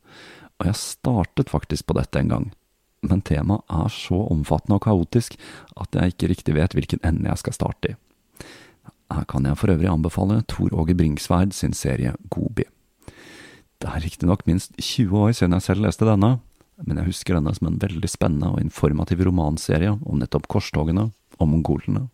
og 0.56 0.68
jeg 0.70 0.80
startet 0.80 1.52
faktisk 1.52 1.90
på 1.90 2.00
dette 2.00 2.20
en 2.20 2.32
gang, 2.32 2.52
men 3.04 3.22
temaet 3.26 3.64
er 3.70 3.92
så 3.92 4.18
omfattende 4.32 4.78
og 4.78 4.86
kaotisk 4.86 5.36
at 5.80 5.96
jeg 5.96 6.14
ikke 6.14 6.30
riktig 6.32 6.56
vet 6.56 6.76
hvilken 6.76 7.02
ende 7.04 7.28
jeg 7.30 7.42
skal 7.42 7.56
starte 7.56 7.92
i. 7.92 7.98
Her 9.12 9.26
kan 9.28 9.44
jeg 9.46 9.58
for 9.60 9.70
øvrig 9.70 9.90
anbefale 9.90 10.40
Tor 10.48 10.72
Åge 10.72 10.96
Bringsværd 10.96 11.52
sin 11.52 11.76
serie 11.76 12.14
Gobi. 12.32 12.64
Det 13.78 13.90
er 13.90 14.00
riktignok 14.00 14.46
minst 14.48 14.72
20 14.80 15.18
år 15.18 15.32
siden 15.36 15.54
jeg 15.58 15.66
selv 15.66 15.84
leste 15.84 16.08
denne, 16.08 16.38
men 16.82 16.98
jeg 16.98 17.10
husker 17.10 17.36
denne 17.36 17.52
som 17.54 17.68
en 17.68 17.78
veldig 17.82 18.10
spennende 18.10 18.50
og 18.54 18.62
informativ 18.62 19.22
romanserie 19.28 19.92
om 19.92 20.18
nettopp 20.18 20.48
korstogene 20.50 21.10
og 21.38 21.50
mongolene. 21.50 22.08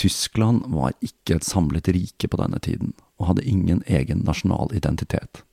Tyskland 0.00 0.66
var 0.72 0.96
ikke 1.04 1.36
et 1.38 1.46
samlet 1.46 1.88
rike 1.94 2.28
på 2.28 2.40
denne 2.40 2.58
tiden, 2.64 2.92
og 3.20 3.28
hadde 3.30 3.46
ingen 3.46 3.82
egen 3.86 4.24
nasjonal 4.26 4.72
identitet. 4.74 5.44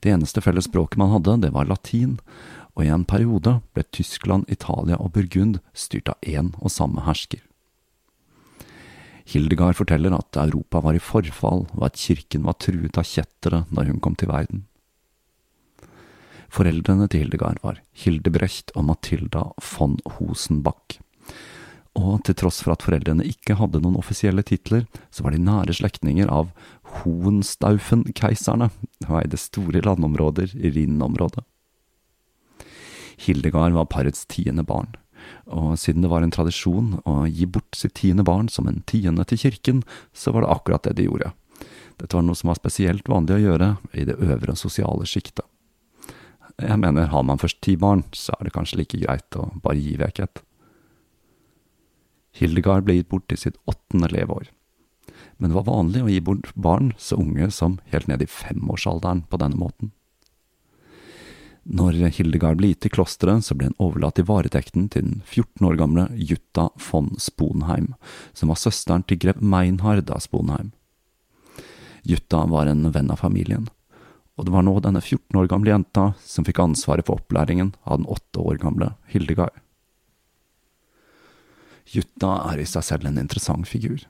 Det 0.00 0.10
eneste 0.12 0.42
felles 0.44 0.68
språket 0.68 0.98
man 1.00 1.12
hadde, 1.12 1.40
det 1.44 1.52
var 1.54 1.68
latin, 1.70 2.18
og 2.74 2.84
i 2.84 2.90
en 2.92 3.06
periode 3.06 3.60
ble 3.74 3.84
Tyskland, 3.94 4.48
Italia 4.50 4.98
og 4.98 5.12
Burgund 5.14 5.60
styrt 5.72 6.10
av 6.10 6.18
én 6.26 6.52
og 6.60 6.72
samme 6.74 7.04
hersker. 7.06 7.42
Hildegard 9.24 9.78
forteller 9.78 10.12
at 10.12 10.36
Europa 10.36 10.82
var 10.84 10.98
i 10.98 11.02
forfall, 11.02 11.64
og 11.72 11.86
at 11.86 11.96
kirken 12.00 12.44
var 12.44 12.58
truet 12.60 12.98
av 13.00 13.08
kjettere 13.08 13.64
når 13.70 13.92
hun 13.92 14.00
kom 14.04 14.16
til 14.20 14.28
verden. 14.28 14.66
Foreldrene 16.54 17.08
til 17.10 17.24
Hildegard 17.24 17.62
var 17.64 17.80
Hildebrecht 18.04 18.74
og 18.76 18.86
Matilda 18.90 19.48
von 19.58 19.96
Hosenbach. 20.18 21.00
Og 21.94 22.24
til 22.26 22.34
tross 22.34 22.58
for 22.64 22.74
at 22.74 22.82
foreldrene 22.82 23.26
ikke 23.28 23.54
hadde 23.60 23.80
noen 23.82 23.98
offisielle 24.00 24.42
titler, 24.46 24.88
så 25.14 25.22
var 25.22 25.34
de 25.34 25.42
nære 25.42 25.76
slektninger 25.78 26.30
av 26.32 26.50
Hohenstaufen-keiserne 27.00 28.70
og 29.06 29.14
eide 29.20 29.38
store 29.38 29.82
landområder 29.84 30.56
i 30.58 30.72
Rhinenområdet. 30.74 31.44
Hildegard 33.24 33.76
var 33.76 33.86
parets 33.92 34.24
tiende 34.26 34.64
barn, 34.66 34.90
og 35.46 35.78
siden 35.78 36.02
det 36.02 36.10
var 36.10 36.26
en 36.26 36.34
tradisjon 36.34 36.96
å 37.06 37.24
gi 37.30 37.46
bort 37.46 37.78
sitt 37.78 37.94
tiende 38.00 38.26
barn 38.26 38.50
som 38.50 38.66
en 38.68 38.82
tiende 38.90 39.22
til 39.30 39.40
kirken, 39.46 39.82
så 40.12 40.34
var 40.34 40.42
det 40.42 40.50
akkurat 40.56 40.88
det 40.88 40.96
de 40.98 41.06
gjorde. 41.06 41.30
Dette 42.00 42.16
var 42.16 42.24
noe 42.26 42.34
som 42.34 42.50
var 42.50 42.58
spesielt 42.58 43.06
vanlig 43.08 43.36
å 43.36 43.44
gjøre 43.44 43.68
i 43.94 44.06
det 44.08 44.18
øvre 44.18 44.56
sosiale 44.58 45.06
sjiktet. 45.06 45.46
Jeg 46.58 46.78
mener, 46.78 47.06
har 47.10 47.22
man 47.26 47.38
først 47.38 47.60
ti 47.66 47.74
barn, 47.78 48.04
så 48.14 48.34
er 48.34 48.46
det 48.46 48.54
kanskje 48.54 48.80
like 48.82 48.98
greit 48.98 49.38
å 49.38 49.48
bare 49.62 49.78
gi 49.78 49.94
vekk 49.98 50.20
et. 50.26 50.42
Hildegard 52.34 52.86
ble 52.86 52.98
gitt 52.98 53.10
bort 53.12 53.32
i 53.32 53.38
sitt 53.38 53.58
åttende 53.70 54.10
leveår. 54.10 54.50
Men 55.38 55.50
det 55.50 55.58
var 55.58 55.68
vanlig 55.68 56.02
å 56.02 56.10
gi 56.10 56.20
bort 56.24 56.50
barn 56.54 56.92
så 56.98 57.18
unge 57.22 57.50
som 57.54 57.78
helt 57.92 58.08
ned 58.10 58.22
i 58.22 58.30
femårsalderen 58.30 59.24
på 59.30 59.38
denne 59.42 59.58
måten. 59.58 59.92
Når 61.64 61.96
Hildegard 62.12 62.58
ble 62.60 62.74
gitt 62.74 62.82
til 62.84 62.92
klosteret, 62.92 63.46
så 63.46 63.56
ble 63.56 63.70
hun 63.70 63.78
overlatt 63.80 64.20
i 64.20 64.26
varetekten 64.28 64.90
til 64.92 65.06
den 65.06 65.22
14 65.24 65.64
år 65.64 65.78
gamle 65.80 66.04
Jutta 66.12 66.68
von 66.90 67.14
Sponheim, 67.16 67.94
som 68.36 68.52
var 68.52 68.60
søsteren 68.60 69.06
til 69.08 69.22
grev 69.22 69.40
Meinhard 69.40 70.12
av 70.12 70.20
Sponheim. 70.20 70.74
Jutta 72.04 72.42
var 72.52 72.68
en 72.68 72.90
venn 72.92 73.08
av 73.08 73.22
familien, 73.24 73.70
og 74.36 74.44
det 74.44 74.52
var 74.52 74.66
nå 74.66 74.76
denne 74.84 75.00
14 75.00 75.40
år 75.40 75.48
gamle 75.48 75.72
jenta 75.72 76.10
som 76.20 76.44
fikk 76.44 76.60
ansvaret 76.60 77.08
for 77.08 77.22
opplæringen 77.22 77.72
av 77.88 78.02
den 78.02 78.10
åtte 78.12 78.44
år 78.44 78.60
gamle 78.60 78.92
Hildegard. 79.08 79.63
Jutta 81.92 82.36
er 82.50 82.62
i 82.62 82.68
seg 82.68 82.86
selv 82.86 83.08
en 83.08 83.20
interessant 83.20 83.68
figur. 83.68 84.04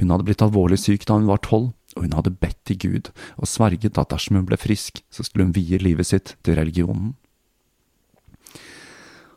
Hun 0.00 0.10
hadde 0.10 0.26
blitt 0.26 0.42
alvorlig 0.42 0.80
syk 0.82 1.06
da 1.06 1.18
hun 1.18 1.28
var 1.30 1.42
tolv, 1.44 1.72
og 1.96 2.06
hun 2.06 2.14
hadde 2.16 2.34
bedt 2.40 2.58
til 2.68 2.78
Gud 2.80 3.10
og 3.36 3.48
sverget 3.48 3.98
at 4.00 4.12
dersom 4.12 4.38
hun 4.38 4.46
ble 4.48 4.58
frisk, 4.60 5.02
så 5.12 5.24
skulle 5.26 5.48
hun 5.48 5.56
vie 5.56 5.78
livet 5.82 6.08
sitt 6.08 6.34
til 6.42 6.56
religionen. 6.58 7.12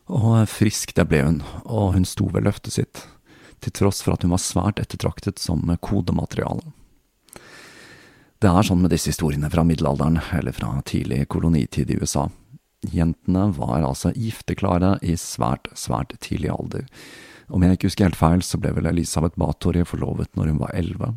Og 0.05 0.45
frisk 0.49 0.93
det 0.95 1.07
ble 1.09 1.23
hun, 1.25 1.41
og 1.65 1.95
hun 1.97 2.05
sto 2.07 2.29
ved 2.31 2.45
løftet 2.45 2.77
sitt, 2.77 3.03
til 3.59 3.73
tross 3.73 4.03
for 4.05 4.15
at 4.15 4.23
hun 4.23 4.33
var 4.35 4.43
svært 4.43 4.81
ettertraktet 4.81 5.41
som 5.41 5.65
kodemateriale. 5.81 6.71
Det 8.43 8.51
er 8.51 8.67
sånn 8.67 8.83
med 8.83 8.91
disse 8.93 9.09
historiene 9.09 9.49
fra 9.49 9.63
middelalderen, 9.65 10.19
eller 10.37 10.53
fra 10.53 10.75
tidlig 10.85 11.23
kolonitid 11.33 11.89
i 11.89 11.97
USA. 11.97 12.27
Jentene 12.93 13.47
var 13.55 13.81
altså 13.81 14.11
gifteklare 14.13 14.99
i 15.01 15.15
svært, 15.17 15.71
svært 15.73 16.13
tidlig 16.21 16.51
alder, 16.53 16.85
om 17.47 17.63
jeg 17.63 17.77
ikke 17.77 17.89
husker 17.89 18.07
helt 18.07 18.19
feil, 18.19 18.41
så 18.41 18.57
ble 18.61 18.71
vel 18.75 18.89
Elisabeth 18.89 19.37
Batory 19.39 19.83
forlovet 19.85 20.31
når 20.35 20.51
hun 20.51 20.61
var 20.63 20.73
elleve. 20.77 21.13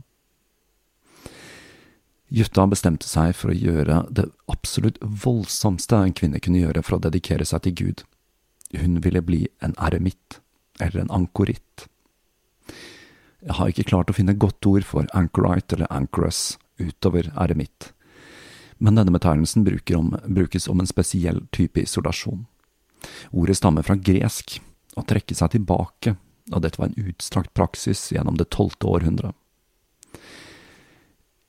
Jutta 2.29 2.67
bestemte 2.69 3.09
seg 3.09 3.33
for 3.37 3.53
å 3.53 3.57
gjøre 3.57 4.03
det 4.13 4.27
absolutt 4.53 4.99
voldsomste 5.01 5.97
en 5.97 6.13
kvinne 6.13 6.41
kunne 6.45 6.61
gjøre 6.61 6.83
for 6.85 6.99
å 6.99 7.05
dedikere 7.07 7.47
seg 7.49 7.65
til 7.65 7.77
Gud. 7.79 8.03
Hun 8.77 8.99
ville 9.05 9.25
bli 9.25 9.47
en 9.65 9.73
eremitt, 9.81 10.43
eller 10.79 11.07
en 11.07 11.15
ankoritt. 11.23 11.87
Jeg 13.41 13.57
har 13.57 13.71
ikke 13.71 13.87
klart 13.89 14.11
å 14.13 14.17
finne 14.19 14.37
godt 14.37 14.67
ord 14.69 14.85
for 14.85 15.09
anchorite 15.17 15.79
eller 15.79 15.89
anchoress 15.95 16.59
utover 16.79 17.31
eremitt, 17.33 17.93
men 18.79 18.99
denne 18.99 19.15
betegnelsen 19.15 19.65
brukes 19.65 20.69
om 20.69 20.81
en 20.81 20.91
spesiell 20.91 21.41
type 21.55 21.81
isolasjon. 21.81 22.45
Ordet 23.33 23.57
stammer 23.59 23.87
fra 23.87 23.97
gresk 23.97 24.59
å 24.97 25.05
trekke 25.09 25.37
seg 25.37 25.53
tilbake, 25.55 26.15
og 26.53 26.65
dette 26.65 26.81
var 26.81 26.91
en 26.91 27.11
utstrakt 27.11 27.53
praksis 27.57 28.09
gjennom 28.15 28.39
det 28.39 28.49
tolvte 28.55 28.89
århundret. 28.89 29.37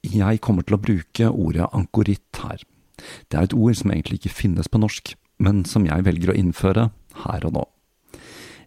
Jeg 0.05 0.39
kommer 0.43 0.63
til 0.63 0.77
å 0.77 0.81
bruke 0.81 1.29
ordet 1.29 1.67
ankoritt 1.75 2.39
her. 2.43 2.62
Det 3.27 3.39
er 3.39 3.48
et 3.48 3.55
ord 3.55 3.75
som 3.79 3.91
egentlig 3.91 4.22
ikke 4.22 4.36
finnes 4.36 4.72
på 4.72 4.79
norsk, 4.79 5.13
men 5.43 5.63
som 5.67 5.86
jeg 5.88 6.05
velger 6.08 6.31
å 6.31 6.38
innføre 6.39 6.89
her 7.25 7.48
og 7.48 7.55
nå. 7.55 7.65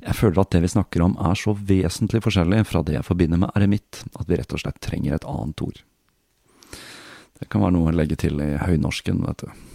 Jeg 0.02 0.18
føler 0.18 0.42
at 0.42 0.50
det 0.50 0.62
vi 0.64 0.72
snakker 0.72 1.04
om 1.04 1.14
er 1.22 1.38
så 1.38 1.54
vesentlig 1.54 2.22
forskjellig 2.24 2.64
fra 2.66 2.82
det 2.82 2.96
jeg 2.96 3.06
forbinder 3.06 3.38
med 3.44 3.52
eremitt, 3.56 4.02
at 4.18 4.26
vi 4.28 4.38
rett 4.40 4.54
og 4.54 4.62
slett 4.64 4.80
trenger 4.82 5.14
et 5.14 5.28
annet 5.28 5.62
ord. 5.62 5.78
Det 7.38 7.48
kan 7.50 7.62
være 7.62 7.76
noe 7.76 7.92
å 7.92 7.94
legge 7.94 8.18
til 8.18 8.40
i 8.42 8.54
høynorsken, 8.58 9.22
vet 9.26 9.44
du. 9.44 9.71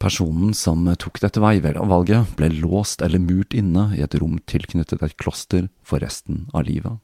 Personen 0.00 0.54
som 0.56 0.86
tok 0.96 1.20
dette 1.20 1.42
veivalget, 1.42 2.32
ble 2.38 2.48
låst 2.62 3.02
eller 3.04 3.20
murt 3.20 3.52
inne 3.52 3.90
i 3.98 4.00
et 4.00 4.14
rom 4.16 4.38
tilknyttet 4.48 5.02
et 5.04 5.16
kloster 5.20 5.68
for 5.84 6.00
resten 6.00 6.46
av 6.56 6.64
livet. 6.64 6.96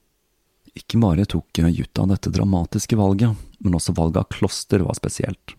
Ikke 0.76 1.00
bare 1.00 1.26
tok 1.28 1.60
Jutta 1.60 2.06
dette 2.08 2.32
dramatiske 2.32 2.96
valget, 2.96 3.36
men 3.60 3.76
også 3.76 3.92
valget 3.96 4.22
av 4.22 4.30
kloster 4.32 4.84
var 4.84 4.96
spesielt. 4.96 5.56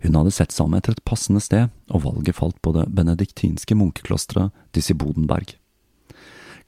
Hun 0.00 0.14
hadde 0.14 0.32
sett 0.32 0.54
seg 0.54 0.68
om 0.68 0.76
etter 0.78 0.94
et 0.94 1.04
passende 1.04 1.42
sted, 1.42 1.68
og 1.92 2.04
valget 2.04 2.36
falt 2.38 2.60
på 2.62 2.72
det 2.76 2.86
benediktinske 2.96 3.76
munkeklosteret 3.76 4.54
Disibodenberg. 4.76 5.56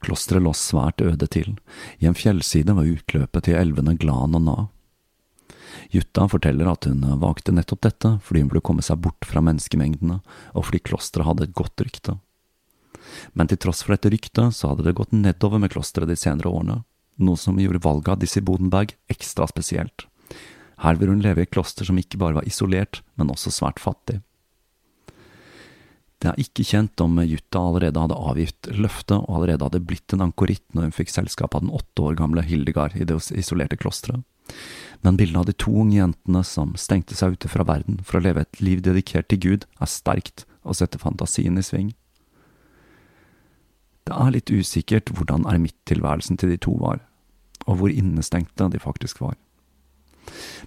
Klosteret 0.01 0.45
lå 0.45 0.53
svært 0.57 1.01
øde 1.05 1.29
til, 1.29 1.55
i 2.01 2.09
en 2.09 2.17
fjellside 2.17 2.73
ved 2.77 2.97
utløpet 2.97 3.47
til 3.47 3.57
elvene 3.57 3.95
Glan 3.97 4.37
og 4.37 4.45
Na. 4.45 4.57
Jutta 5.91 6.27
forteller 6.31 6.69
at 6.71 6.87
hun 6.87 7.03
valgte 7.19 7.53
nettopp 7.55 7.83
dette 7.85 8.11
fordi 8.25 8.43
hun 8.43 8.51
ville 8.51 8.63
komme 8.63 8.85
seg 8.85 9.01
bort 9.03 9.27
fra 9.27 9.43
menneskemengdene, 9.43 10.21
og 10.55 10.67
fordi 10.67 10.83
klosteret 10.87 11.27
hadde 11.27 11.49
et 11.49 11.57
godt 11.57 11.83
rykte. 11.83 12.17
Men 13.33 13.49
til 13.49 13.59
tross 13.59 13.83
for 13.83 13.95
dette 13.95 14.11
ryktet 14.13 14.55
så 14.55 14.71
hadde 14.71 14.85
det 14.87 14.95
gått 14.99 15.15
nedover 15.15 15.61
med 15.61 15.73
klosteret 15.73 16.11
de 16.11 16.17
senere 16.19 16.51
årene, 16.51 16.81
noe 17.21 17.39
som 17.39 17.59
gjorde 17.59 17.83
valget 17.83 18.13
av 18.15 18.23
i 18.23 18.45
Bodenberg 18.47 18.95
ekstra 19.11 19.47
spesielt. 19.51 20.07
Her 20.81 20.97
vil 20.97 21.11
hun 21.11 21.21
leve 21.21 21.43
i 21.43 21.45
et 21.45 21.53
kloster 21.53 21.85
som 21.85 21.99
ikke 21.99 22.19
bare 22.21 22.39
var 22.39 22.47
isolert, 22.47 23.03
men 23.19 23.29
også 23.29 23.53
svært 23.53 23.81
fattig. 23.81 24.21
Det 26.21 26.29
er 26.29 26.41
ikke 26.41 26.65
kjent 26.65 27.01
om 27.01 27.17
Jutta 27.25 27.59
allerede 27.65 28.01
hadde 28.01 28.17
avgitt 28.29 28.69
løftet 28.77 29.17
og 29.17 29.39
allerede 29.39 29.65
hadde 29.65 29.85
blitt 29.89 30.13
en 30.13 30.27
ankoritt 30.27 30.67
når 30.73 30.87
hun 30.87 30.95
fikk 30.95 31.09
selskap 31.09 31.55
av 31.57 31.63
den 31.63 31.73
åtte 31.73 32.05
år 32.05 32.19
gamle 32.19 32.43
Hildegard 32.45 32.93
i 32.93 33.07
det 33.09 33.17
isolerte 33.33 33.79
klosteret 33.81 34.21
men 35.01 35.17
bildet 35.17 35.39
av 35.39 35.47
de 35.49 35.55
to 35.57 35.73
unge 35.83 35.97
jentene 35.97 36.43
som 36.45 36.75
stengte 36.77 37.17
seg 37.17 37.37
ute 37.37 37.49
fra 37.49 37.65
verden 37.67 37.99
for 38.05 38.19
å 38.19 38.25
leve 38.25 38.45
et 38.45 38.61
liv 38.61 38.83
dedikert 38.85 39.31
til 39.31 39.41
Gud, 39.41 39.65
er 39.81 39.89
sterkt 39.89 40.45
og 40.61 40.77
setter 40.77 41.01
fantasien 41.01 41.57
i 41.57 41.65
sving. 41.65 41.93
Det 44.05 44.17
er 44.17 44.33
litt 44.33 44.51
usikkert 44.53 45.11
hvordan 45.15 45.47
eremitttilværelsen 45.49 46.37
til 46.41 46.53
de 46.53 46.59
to 46.61 46.75
var, 46.81 47.01
og 47.65 47.81
hvor 47.81 47.93
innestengte 47.93 48.69
de 48.73 48.81
faktisk 48.81 49.21
var. 49.23 49.37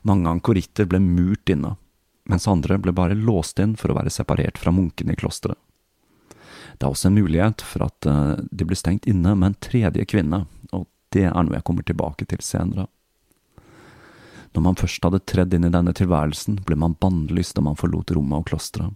Mange 0.03 0.31
ankoritter 0.31 0.89
ble 0.91 1.01
murt 1.03 1.51
inne, 1.51 1.77
mens 2.31 2.49
andre 2.51 2.79
ble 2.81 2.95
bare 2.97 3.19
låst 3.19 3.61
inn 3.63 3.77
for 3.79 3.93
å 3.93 3.99
være 3.99 4.13
separert 4.13 4.59
fra 4.59 4.73
munkene 4.75 5.15
i 5.15 5.21
klosteret. 5.21 5.59
Det 6.75 6.89
er 6.89 6.91
også 6.91 7.11
en 7.11 7.19
mulighet 7.21 7.63
for 7.63 7.85
at 7.87 8.07
eh, 8.11 8.41
de 8.51 8.67
ble 8.67 8.75
stengt 8.79 9.07
inne 9.07 9.37
med 9.39 9.53
en 9.53 9.61
tredje 9.63 10.07
kvinne, 10.11 10.41
og 10.75 10.89
det 11.15 11.29
er 11.29 11.45
noe 11.45 11.55
jeg 11.55 11.67
kommer 11.69 11.87
tilbake 11.87 12.27
til 12.27 12.43
senere. 12.43 12.89
Når 14.55 14.63
man 14.63 14.77
først 14.79 15.03
hadde 15.03 15.23
tredd 15.27 15.55
inn 15.57 15.67
i 15.67 15.73
denne 15.75 15.93
tilværelsen, 15.97 16.61
ble 16.67 16.77
man 16.79 16.95
bannlyst 17.03 17.57
da 17.59 17.65
man 17.67 17.79
forlot 17.79 18.13
rommet 18.15 18.45
og 18.45 18.53
klosteret, 18.53 18.95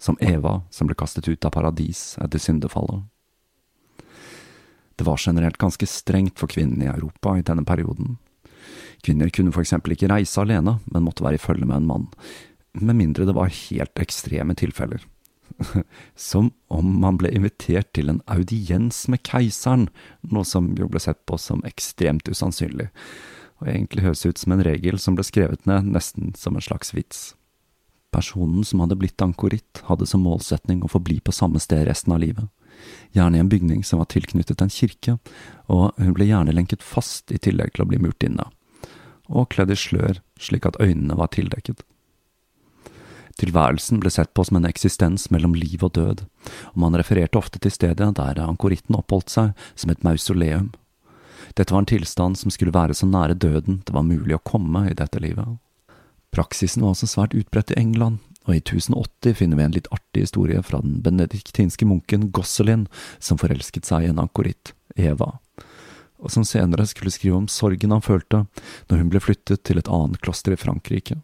som 0.00 0.16
Eva 0.24 0.62
som 0.72 0.88
ble 0.88 0.96
kastet 0.96 1.28
ut 1.28 1.44
av 1.44 1.52
paradis 1.52 2.14
etter 2.24 2.40
syndefallet. 2.40 3.04
Det 4.96 5.04
var 5.04 5.20
generelt 5.20 5.58
ganske 5.60 5.86
strengt 5.90 6.38
for 6.40 6.48
kvinnene 6.48 6.86
i 6.86 6.92
Europa 6.92 7.34
i 7.36 7.44
denne 7.44 7.66
perioden. 7.66 8.16
Kvinner 9.04 9.28
kunne 9.28 9.52
for 9.52 9.64
eksempel 9.64 9.92
ikke 9.92 10.08
reise 10.08 10.40
alene, 10.40 10.78
men 10.86 11.04
måtte 11.04 11.24
være 11.26 11.36
i 11.36 11.42
følge 11.42 11.68
med 11.68 11.82
en 11.82 11.90
mann, 11.90 12.06
med 12.72 12.96
mindre 12.96 13.26
det 13.28 13.36
var 13.36 13.52
helt 13.52 14.00
ekstreme 14.00 14.56
tilfeller. 14.56 15.04
Som 16.16 16.52
om 16.72 16.96
man 17.02 17.18
ble 17.20 17.30
invitert 17.34 17.92
til 17.94 18.08
en 18.10 18.22
audiens 18.30 19.04
med 19.12 19.22
keiseren, 19.26 19.90
noe 20.32 20.48
som 20.48 20.72
jo 20.78 20.88
ble 20.90 21.02
sett 21.02 21.20
på 21.28 21.36
som 21.38 21.62
ekstremt 21.68 22.26
usannsynlig 22.26 22.88
og 23.64 23.70
egentlig 23.72 24.04
høres 24.04 24.26
ut 24.28 24.40
som 24.40 24.52
en 24.52 24.62
regel 24.64 24.98
som 25.00 25.16
ble 25.16 25.24
skrevet 25.24 25.64
ned 25.68 25.88
nesten 25.94 26.34
som 26.36 26.56
en 26.56 26.64
slags 26.64 26.92
vits. 26.92 27.32
Personen 28.12 28.62
som 28.68 28.82
hadde 28.84 28.98
blitt 29.00 29.22
ankoritt, 29.24 29.80
hadde 29.88 30.06
som 30.06 30.22
målsetning 30.22 30.84
å 30.84 30.90
forbli 30.92 31.16
på 31.24 31.32
samme 31.34 31.62
sted 31.62 31.86
resten 31.88 32.12
av 32.14 32.20
livet, 32.22 32.44
gjerne 33.16 33.40
i 33.40 33.42
en 33.42 33.48
bygning 33.48 33.80
som 33.86 34.02
var 34.02 34.10
tilknyttet 34.12 34.60
en 34.60 34.70
kirke, 34.70 35.16
og 35.72 35.96
hun 35.96 36.12
ble 36.14 36.28
gjerne 36.28 36.54
lenket 36.54 36.84
fast 36.84 37.32
i 37.32 37.40
tillegg 37.40 37.72
til 37.74 37.86
å 37.86 37.88
bli 37.88 38.02
murt 38.04 38.22
inne, 38.26 38.46
og 39.32 39.48
kledd 39.56 39.72
i 39.72 39.80
slør 39.80 40.20
slik 40.36 40.68
at 40.68 40.78
øynene 40.84 41.16
var 41.16 41.32
tildekket. 41.32 41.80
Tilværelsen 43.40 43.98
ble 43.98 44.12
sett 44.14 44.30
på 44.36 44.44
som 44.46 44.60
en 44.60 44.68
eksistens 44.68 45.26
mellom 45.34 45.56
liv 45.58 45.82
og 45.82 45.96
død, 45.96 46.22
og 46.70 46.78
man 46.78 46.94
refererte 46.94 47.40
ofte 47.40 47.58
til 47.58 47.72
stedet 47.74 48.12
der 48.20 48.44
ankoritten 48.44 49.00
oppholdt 49.00 49.32
seg, 49.32 49.56
som 49.74 49.90
et 49.90 50.04
mausoleum 50.06 50.70
dette 51.54 51.74
var 51.74 51.84
en 51.84 51.90
tilstand 51.90 52.38
som 52.40 52.52
skulle 52.54 52.74
være 52.74 52.96
så 52.96 53.06
nære 53.06 53.36
døden 53.36 53.82
det 53.86 53.94
var 53.94 54.06
mulig 54.06 54.36
å 54.36 54.44
komme 54.44 54.86
i 54.90 54.96
dette 54.96 55.20
livet. 55.22 55.58
Praksisen 56.34 56.82
var 56.82 56.94
også 56.94 57.08
svært 57.10 57.36
utbredt 57.38 57.70
i 57.74 57.78
England, 57.78 58.18
og 58.44 58.56
i 58.56 58.60
1080 58.60 59.36
finner 59.38 59.60
vi 59.60 59.64
en 59.64 59.76
litt 59.76 59.90
artig 59.94 60.26
historie 60.26 60.62
fra 60.66 60.80
den 60.82 60.98
benediktinske 61.04 61.86
munken 61.88 62.30
Gosselin, 62.34 62.88
som 63.18 63.40
forelsket 63.40 63.86
seg 63.88 64.04
i 64.04 64.10
en 64.10 64.20
ankoritt, 64.20 64.74
Eva, 64.96 65.36
og 66.18 66.32
som 66.32 66.44
senere 66.46 66.86
skulle 66.88 67.12
skrive 67.14 67.38
om 67.38 67.46
sorgen 67.50 67.94
han 67.94 68.04
følte 68.04 68.44
når 68.88 69.00
hun 69.00 69.12
ble 69.12 69.22
flyttet 69.22 69.64
til 69.64 69.80
et 69.80 69.90
annet 69.92 70.20
kloster 70.24 70.54
i 70.54 70.60
Frankrike. 70.60 71.20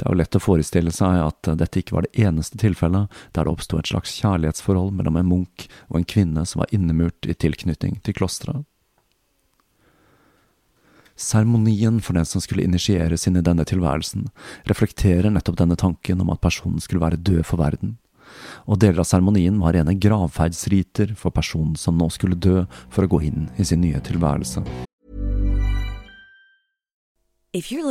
Det 0.00 0.06
er 0.08 0.14
jo 0.14 0.20
lett 0.22 0.36
å 0.38 0.40
forestille 0.40 0.92
seg 0.96 1.18
at 1.20 1.48
dette 1.60 1.82
ikke 1.82 1.92
var 1.92 2.06
det 2.06 2.22
eneste 2.24 2.56
tilfellet 2.60 3.10
der 3.36 3.44
det 3.44 3.52
oppsto 3.52 3.76
et 3.76 3.90
slags 3.90 4.14
kjærlighetsforhold 4.22 4.94
mellom 4.96 5.18
en 5.20 5.28
munk 5.28 5.66
og 5.90 5.98
en 5.98 6.06
kvinne 6.08 6.46
som 6.48 6.62
var 6.62 6.72
innemurt 6.72 7.28
i 7.28 7.36
tilknytning 7.36 7.98
til 8.06 8.16
klosteret. 8.16 8.64
Seremonien 11.20 12.00
for 12.00 12.16
den 12.16 12.24
som 12.24 12.40
skulle 12.40 12.64
initieres 12.64 13.26
inn 13.28 13.36
i 13.36 13.44
denne 13.44 13.66
tilværelsen, 13.68 14.30
reflekterer 14.70 15.28
nettopp 15.28 15.58
denne 15.60 15.76
tanken 15.76 16.22
om 16.24 16.32
at 16.32 16.40
personen 16.40 16.80
skulle 16.80 17.02
være 17.04 17.20
død 17.20 17.44
for 17.44 17.60
verden, 17.60 17.98
og 18.64 18.80
deler 18.80 19.02
av 19.02 19.08
seremonien 19.10 19.58
var 19.60 19.76
rene 19.76 19.98
gravferdsriter 20.00 21.12
for 21.20 21.34
personen 21.36 21.76
som 21.76 21.98
nå 22.00 22.08
skulle 22.14 22.40
dø 22.40 22.64
for 22.88 23.04
å 23.04 23.10
gå 23.12 23.20
inn 23.28 23.50
i 23.60 23.68
sin 23.68 23.84
nye 23.84 24.00
tilværelse. 24.00 24.64
If 27.52 27.72
you're. 27.72 27.90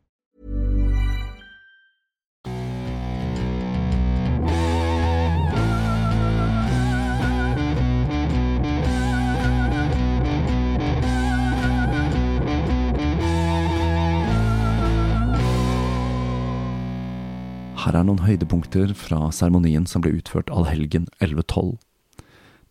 Her 17.91 17.97
er 17.99 18.05
noen 18.07 18.21
høydepunkter 18.23 18.93
fra 18.95 19.17
seremonien 19.35 19.83
som 19.83 19.99
ble 19.99 20.13
utført 20.15 20.47
allhelgen 20.47 21.09
1112. 21.17 21.73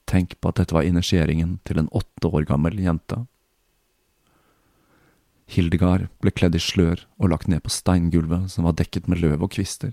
Tenk 0.08 0.30
på 0.40 0.48
at 0.48 0.56
dette 0.56 0.72
var 0.72 0.86
initieringen 0.88 1.58
til 1.68 1.76
en 1.76 1.90
åtte 1.92 2.28
år 2.30 2.46
gammel 2.48 2.78
jente. 2.80 3.18
Hildegard 5.44 6.06
ble 6.24 6.32
kledd 6.32 6.56
i 6.56 6.62
slør 6.64 7.02
og 7.20 7.34
lagt 7.34 7.50
ned 7.52 7.60
på 7.66 7.72
steingulvet 7.74 8.46
som 8.48 8.64
var 8.64 8.78
dekket 8.78 9.10
med 9.12 9.20
løv 9.20 9.44
og 9.44 9.52
kvister. 9.52 9.90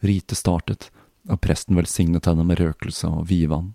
Ritet 0.00 0.40
startet, 0.40 0.86
og 1.28 1.42
presten 1.44 1.76
velsignet 1.76 2.30
henne 2.30 2.46
med 2.48 2.62
røkelse 2.62 3.10
og 3.12 3.26
vidvann. 3.28 3.74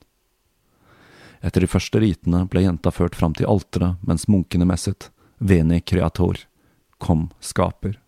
Etter 1.45 1.61
de 1.61 1.69
første 1.69 2.01
ritene 2.01 2.41
ble 2.49 2.63
jenta 2.65 2.89
ført 2.89 3.19
fram 3.19 3.37
til 3.37 3.51
alteret 3.53 4.01
mens 4.01 4.25
munkene 4.25 4.65
messet 4.65 5.11
Veni 5.37 5.77
creator, 5.85 6.41
kom 6.97 7.27
skaper. 7.37 7.99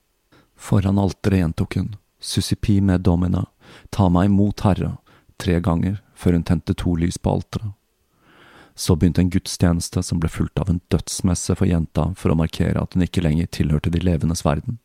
Foran 0.57 0.97
alteret 0.97 1.43
gjentok 1.43 1.77
hun 1.77 1.93
Susipi 2.25 2.79
med 2.81 3.03
domina, 3.05 3.45
ta 3.93 4.07
meg 4.09 4.31
imot 4.31 4.63
Herre, 4.65 4.95
tre 5.37 5.59
ganger 5.61 5.99
før 6.17 6.33
hun 6.39 6.45
tente 6.47 6.73
to 6.73 6.95
lys 6.97 7.19
på 7.21 7.35
alteret. 7.37 7.75
Så 8.75 8.95
begynte 8.97 9.21
en 9.21 9.29
gudstjeneste 9.29 10.01
som 10.03 10.19
ble 10.19 10.31
fulgt 10.31 10.59
av 10.59 10.71
en 10.71 10.81
dødsmesse 10.91 11.53
for 11.55 11.69
jenta 11.69 12.09
for 12.17 12.33
å 12.33 12.39
markere 12.39 12.81
at 12.81 12.95
hun 12.95 13.05
ikke 13.05 13.21
lenger 13.23 13.51
tilhørte 13.53 13.93
de 13.93 14.01
levendes 14.01 14.41
verden. 14.43 14.79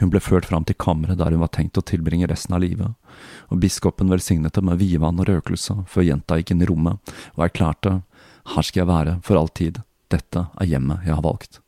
Hun 0.00 0.10
ble 0.10 0.22
ført 0.24 0.48
fram 0.48 0.64
til 0.66 0.78
kammeret 0.80 1.20
der 1.20 1.36
hun 1.36 1.44
var 1.44 1.52
tenkt 1.54 1.78
å 1.78 1.84
tilbringe 1.86 2.26
resten 2.30 2.56
av 2.56 2.64
livet, 2.64 2.96
og 3.52 3.60
biskopen 3.62 4.08
velsignet 4.10 4.56
det 4.56 4.64
med 4.64 4.80
vidvann 4.80 5.20
og 5.20 5.28
røkelse 5.28 5.76
før 5.90 6.08
jenta 6.08 6.40
gikk 6.40 6.54
inn 6.54 6.64
i 6.64 6.70
rommet 6.72 7.14
og 7.36 7.44
erklærte 7.46 7.98
her 8.54 8.66
skal 8.66 8.82
jeg 8.82 8.90
være 8.90 9.18
for 9.28 9.38
all 9.38 9.52
tid, 9.52 9.82
dette 10.08 10.46
er 10.48 10.72
hjemmet 10.72 11.04
jeg 11.04 11.14
har 11.14 11.24
valgt, 11.24 11.60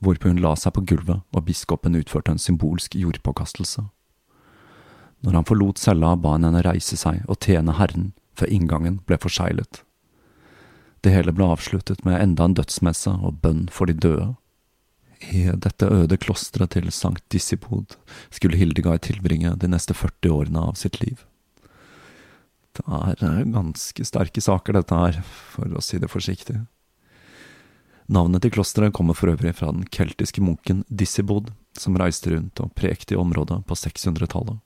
hvorpå 0.00 0.32
hun 0.32 0.42
la 0.42 0.56
seg 0.56 0.74
på 0.74 0.86
gulvet 0.88 1.22
og 1.36 1.46
biskopen 1.46 2.00
utførte 2.00 2.34
en 2.34 2.42
symbolsk 2.42 2.98
jordpåkastelse. 2.98 3.84
Når 5.26 5.40
han 5.40 5.46
forlot 5.48 5.80
cella, 5.82 6.14
ba 6.16 6.36
han 6.36 6.46
henne 6.46 6.62
reise 6.66 6.96
seg 6.98 7.24
og 7.26 7.40
tjene 7.42 7.74
Herren 7.78 8.12
før 8.38 8.52
inngangen 8.54 9.00
ble 9.06 9.18
forseglet. 9.18 9.82
Det 11.02 11.14
hele 11.14 11.34
ble 11.34 11.46
avsluttet 11.52 12.04
med 12.06 12.18
enda 12.20 12.46
en 12.46 12.56
dødsmesse 12.58 13.10
og 13.22 13.40
bønn 13.42 13.66
for 13.74 13.90
de 13.90 13.94
døde. 13.98 14.28
I 15.34 15.48
dette 15.50 15.88
øde 15.90 16.18
klosteret 16.22 16.76
til 16.76 16.90
Sankt 16.94 17.24
Dissipod 17.32 17.96
skulle 18.30 18.58
Hildegard 18.58 19.02
tilbringe 19.06 19.56
de 19.58 19.70
neste 19.70 19.94
40 19.94 20.30
årene 20.34 20.62
av 20.70 20.78
sitt 20.78 21.00
liv. 21.02 21.24
Det 22.78 22.84
er 22.86 23.48
ganske 23.50 24.04
sterke 24.06 24.42
saker, 24.42 24.78
dette 24.78 24.94
her, 24.94 25.18
for 25.26 25.66
å 25.74 25.82
si 25.82 25.98
det 25.98 26.10
forsiktig. 26.12 26.60
Navnet 28.08 28.44
til 28.44 28.54
klosteret 28.54 28.94
kommer 28.94 29.18
for 29.18 29.34
øvrig 29.34 29.56
fra 29.58 29.72
den 29.74 29.82
keltiske 29.92 30.40
munken 30.40 30.84
Dissibod, 30.88 31.50
som 31.76 31.98
reiste 31.98 32.30
rundt 32.32 32.62
og 32.62 32.70
prekte 32.78 33.16
i 33.16 33.20
området 33.20 33.64
på 33.66 33.76
600-tallet. 33.76 34.62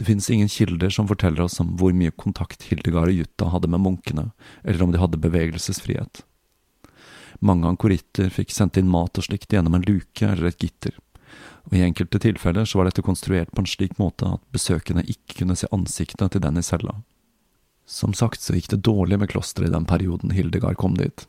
Det 0.00 0.06
finnes 0.08 0.30
ingen 0.30 0.48
kilder 0.48 0.90
som 0.90 1.08
forteller 1.08 1.42
oss 1.44 1.58
om 1.60 1.74
hvor 1.76 1.92
mye 1.92 2.10
kontakt 2.16 2.62
Hildegard 2.70 3.10
og 3.10 3.18
Jutta 3.18 3.50
hadde 3.52 3.68
med 3.68 3.82
munkene, 3.84 4.30
eller 4.64 4.86
om 4.86 4.94
de 4.94 5.00
hadde 5.02 5.20
bevegelsesfrihet. 5.20 6.22
Mange 7.44 7.68
ankoritter 7.68 8.32
fikk 8.32 8.54
sendt 8.56 8.78
inn 8.80 8.88
mat 8.88 9.20
og 9.20 9.26
slikt 9.26 9.52
gjennom 9.52 9.76
en 9.76 9.84
luke 9.84 10.24
eller 10.24 10.48
et 10.48 10.64
gitter, 10.64 10.96
og 11.68 11.76
i 11.76 11.84
enkelte 11.84 12.16
tilfeller 12.24 12.64
så 12.64 12.80
var 12.80 12.88
dette 12.88 13.04
konstruert 13.04 13.52
på 13.52 13.60
en 13.60 13.68
slik 13.68 13.98
måte 14.00 14.24
at 14.38 14.46
besøkende 14.56 15.04
ikke 15.04 15.42
kunne 15.42 15.58
se 15.60 15.68
ansiktet 15.68 16.32
til 16.32 16.44
den 16.46 16.56
i 16.56 16.64
cella. 16.64 16.96
Som 17.84 18.16
sagt 18.16 18.40
så 18.40 18.56
gikk 18.56 18.70
det 18.72 18.80
dårlig 18.88 19.20
med 19.20 19.34
klosteret 19.34 19.68
i 19.68 19.76
den 19.76 19.84
perioden 19.84 20.32
Hildegard 20.32 20.80
kom 20.80 20.96
dit, 20.96 21.26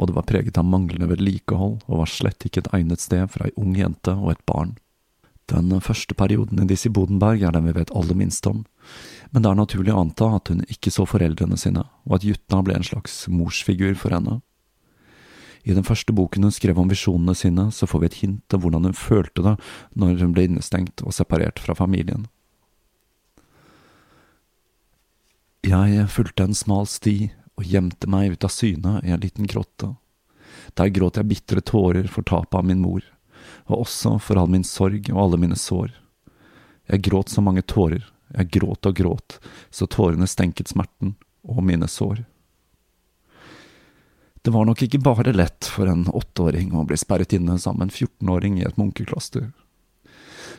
og 0.00 0.08
det 0.08 0.16
var 0.16 0.28
preget 0.32 0.56
av 0.56 0.64
manglende 0.64 1.12
vedlikehold 1.12 1.82
og 1.84 2.00
var 2.00 2.08
slett 2.16 2.48
ikke 2.48 2.64
et 2.64 2.72
egnet 2.80 3.04
sted 3.04 3.28
for 3.28 3.44
ei 3.44 3.52
ung 3.60 3.76
jente 3.76 4.16
og 4.16 4.32
et 4.32 4.44
barn. 4.48 4.78
Den 5.46 5.70
første 5.78 6.14
perioden 6.18 6.58
i 6.58 6.66
Dizzie 6.66 6.90
Bodenberg 6.90 7.44
er 7.46 7.54
den 7.54 7.68
vi 7.68 7.76
vet 7.76 7.92
aller 7.94 8.18
minst 8.18 8.46
om, 8.50 8.64
men 9.30 9.44
det 9.44 9.50
er 9.50 9.58
naturlig 9.60 9.92
å 9.94 10.00
anta 10.02 10.32
at 10.40 10.50
hun 10.50 10.64
ikke 10.66 10.90
så 10.90 11.06
foreldrene 11.06 11.58
sine, 11.60 11.84
og 12.06 12.18
at 12.18 12.26
Jutta 12.26 12.62
ble 12.66 12.74
en 12.74 12.86
slags 12.86 13.14
morsfigur 13.30 13.94
for 14.00 14.16
henne. 14.16 14.40
I 15.66 15.74
den 15.74 15.86
første 15.86 16.14
boken 16.14 16.46
hun 16.46 16.54
skrev 16.54 16.78
om 16.78 16.90
visjonene 16.90 17.34
sine, 17.38 17.68
så 17.70 17.86
får 17.86 18.02
vi 18.02 18.10
et 18.10 18.18
hint 18.22 18.54
av 18.54 18.62
hvordan 18.62 18.90
hun 18.90 18.98
følte 18.98 19.42
det 19.46 19.54
når 19.98 20.18
hun 20.22 20.34
ble 20.34 20.48
innestengt 20.50 21.02
og 21.06 21.14
separert 21.14 21.62
fra 21.62 21.78
familien. 21.78 22.26
Jeg 25.66 26.06
fulgte 26.10 26.46
en 26.46 26.58
smal 26.58 26.86
sti 26.90 27.32
og 27.58 27.66
gjemte 27.66 28.10
meg 28.10 28.34
ut 28.34 28.46
av 28.46 28.54
syne 28.54 29.00
i 29.02 29.14
en 29.14 29.22
liten 29.22 29.46
grotte. 29.50 29.94
Der 30.78 30.90
gråt 30.94 31.18
jeg 31.18 31.30
bitre 31.30 31.62
tårer 31.62 32.06
for 32.10 32.26
tapet 32.26 32.54
av 32.58 32.66
min 32.66 32.82
mor 32.82 33.02
og 33.66 33.82
også 33.84 34.16
for 34.22 34.38
all 34.40 34.50
min 34.50 34.66
sorg 34.66 35.10
og 35.12 35.20
alle 35.24 35.40
mine 35.42 35.58
sår. 35.58 35.90
Jeg 36.86 37.02
gråt 37.08 37.32
så 37.32 37.42
mange 37.42 37.64
tårer, 37.66 38.04
jeg 38.36 38.50
gråt 38.58 38.86
og 38.86 38.96
gråt, 38.96 39.38
så 39.70 39.88
tårene 39.90 40.28
stenket 40.30 40.70
smerten 40.70 41.16
og 41.46 41.62
mine 41.66 41.88
sår. 41.90 42.22
Det 44.46 44.52
var 44.54 44.66
nok 44.68 44.82
ikke 44.84 45.02
bare 45.02 45.32
lett 45.34 45.66
for 45.66 45.90
en 45.90 46.04
åtteåring 46.06 46.70
å 46.78 46.84
bli 46.86 46.98
sperret 47.00 47.34
inne 47.34 47.58
sammen 47.58 47.88
med 47.88 47.88
en 47.88 47.96
fjortenåring 47.96 48.60
i 48.60 48.66
et 48.68 48.76
munkekloster. 48.78 49.48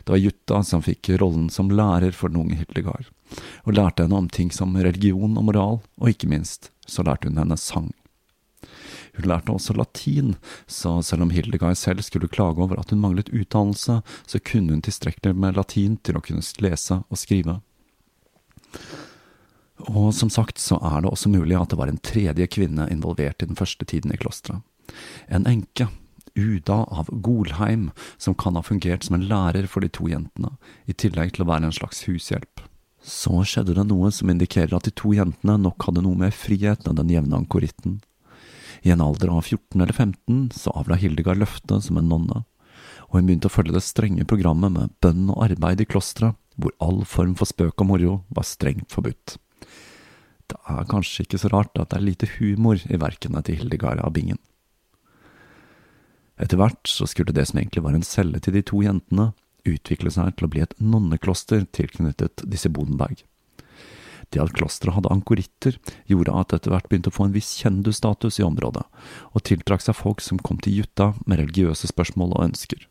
Det 0.04 0.12
var 0.12 0.20
Jutta 0.20 0.58
som 0.64 0.84
fikk 0.84 1.08
rollen 1.20 1.48
som 1.50 1.72
lærer 1.72 2.12
for 2.12 2.28
den 2.28 2.42
unge 2.42 2.58
Hildegard, 2.60 3.08
og 3.64 3.78
lærte 3.78 4.04
henne 4.04 4.20
om 4.20 4.28
ting 4.28 4.52
som 4.52 4.76
religion 4.76 5.40
og 5.40 5.48
moral, 5.48 5.80
og 5.96 6.12
ikke 6.12 6.28
minst 6.28 6.68
så 6.84 7.04
lærte 7.04 7.32
hun 7.32 7.40
henne 7.40 7.56
sang. 7.56 7.88
Hun 9.18 9.28
lærte 9.28 9.54
også 9.54 9.74
latin, 9.74 10.36
så 10.70 10.98
selv 11.02 11.26
om 11.26 11.32
Hildegard 11.34 11.76
selv 11.76 12.04
skulle 12.06 12.30
klage 12.30 12.62
over 12.62 12.78
at 12.78 12.90
hun 12.94 13.02
manglet 13.02 13.32
utdannelse, 13.34 14.00
så 14.26 14.38
kunne 14.38 14.76
hun 14.76 14.82
tilstrekkelig 14.82 15.34
med 15.34 15.58
latin 15.58 15.98
til 16.06 16.18
å 16.18 16.22
kunne 16.24 16.44
lese 16.62 17.02
og 17.02 17.18
skrive. 17.18 17.58
Og 19.86 20.10
som 20.14 20.30
sagt 20.30 20.58
så 20.62 20.78
er 20.82 21.02
det 21.02 21.10
også 21.10 21.30
mulig 21.30 21.56
at 21.58 21.70
det 21.72 21.78
var 21.78 21.90
en 21.90 22.02
tredje 22.02 22.46
kvinne 22.50 22.88
involvert 22.92 23.42
i 23.42 23.50
den 23.50 23.58
første 23.58 23.86
tiden 23.86 24.14
i 24.14 24.20
klosteret. 24.20 24.62
En 25.28 25.46
enke, 25.46 25.88
Uda 26.38 26.84
av 26.94 27.08
Golheim, 27.10 27.90
som 28.16 28.34
kan 28.38 28.54
ha 28.54 28.62
fungert 28.62 29.04
som 29.04 29.16
en 29.16 29.26
lærer 29.26 29.66
for 29.66 29.82
de 29.82 29.90
to 29.90 30.06
jentene, 30.06 30.52
i 30.86 30.94
tillegg 30.94 31.34
til 31.34 31.44
å 31.44 31.48
være 31.50 31.66
en 31.66 31.74
slags 31.74 32.04
hushjelp. 32.06 32.62
Så 33.02 33.42
skjedde 33.46 33.74
det 33.74 33.86
noe 33.88 34.10
som 34.14 34.30
indikerer 34.30 34.76
at 34.76 34.86
de 34.86 34.92
to 34.94 35.14
jentene 35.16 35.56
nok 35.62 35.88
hadde 35.88 36.04
noe 36.04 36.18
mer 36.18 36.34
frihet 36.34 36.86
enn 36.86 36.98
den 36.98 37.10
jevne 37.14 37.40
ankoritten. 37.40 37.98
I 38.82 38.92
en 38.94 39.02
alder 39.02 39.32
av 39.32 39.42
14 39.42 39.80
eller 39.80 39.92
15 39.92 40.50
så 40.54 40.74
avla 40.78 40.98
Hildegard 40.98 41.40
løftet 41.40 41.84
som 41.86 41.98
en 41.98 42.08
nonne, 42.10 42.44
og 43.08 43.16
hun 43.16 43.28
begynte 43.28 43.50
å 43.50 43.52
følge 43.52 43.74
det 43.74 43.84
strenge 43.86 44.26
programmet 44.28 44.74
med 44.74 44.94
bønn 45.02 45.28
og 45.32 45.42
arbeid 45.48 45.82
i 45.82 45.88
klosteret, 45.88 46.36
hvor 46.58 46.74
all 46.82 47.04
form 47.06 47.36
for 47.38 47.48
spøk 47.48 47.84
og 47.84 47.88
moro 47.90 48.14
var 48.34 48.46
strengt 48.46 48.90
forbudt. 48.92 49.36
Det 50.48 50.58
er 50.72 50.88
kanskje 50.88 51.24
ikke 51.24 51.40
så 51.42 51.50
rart 51.52 51.76
at 51.78 51.92
det 51.92 51.98
er 51.98 52.06
lite 52.06 52.30
humor 52.38 52.80
i 52.88 53.00
verkene 53.00 53.42
til 53.44 53.60
Hildegard 53.60 54.00
av 54.00 54.14
Bingen. 54.16 54.40
Etter 56.38 56.60
hvert 56.60 56.86
så 56.86 57.06
skulle 57.10 57.34
det 57.34 57.48
som 57.50 57.58
egentlig 57.58 57.82
var 57.84 57.96
en 57.98 58.06
celle 58.06 58.40
til 58.40 58.54
de 58.54 58.62
to 58.62 58.80
jentene, 58.84 59.32
utvikle 59.68 60.10
seg 60.14 60.36
til 60.38 60.46
å 60.46 60.52
bli 60.52 60.62
et 60.64 60.76
nonnekloster 60.80 61.66
tilknyttet 61.76 62.44
disse 62.48 62.70
Bodenberg. 62.72 63.24
Det 64.28 64.42
at 64.42 64.52
klosteret 64.52 64.94
hadde 64.98 65.12
ankoritter, 65.12 65.78
gjorde 66.10 66.34
at 66.36 66.52
etter 66.52 66.74
hvert 66.74 66.88
begynte 66.90 67.08
å 67.12 67.16
få 67.16 67.28
en 67.28 67.34
viss 67.36 67.54
kjendusstatus 67.62 68.40
i 68.40 68.44
området, 68.44 68.84
og 69.32 69.44
tiltrakk 69.48 69.84
seg 69.84 69.96
folk 69.96 70.20
som 70.24 70.40
kom 70.42 70.60
til 70.60 70.82
Jutta 70.82 71.14
med 71.24 71.40
religiøse 71.40 71.88
spørsmål 71.88 72.36
og 72.36 72.44
ønsker. 72.50 72.84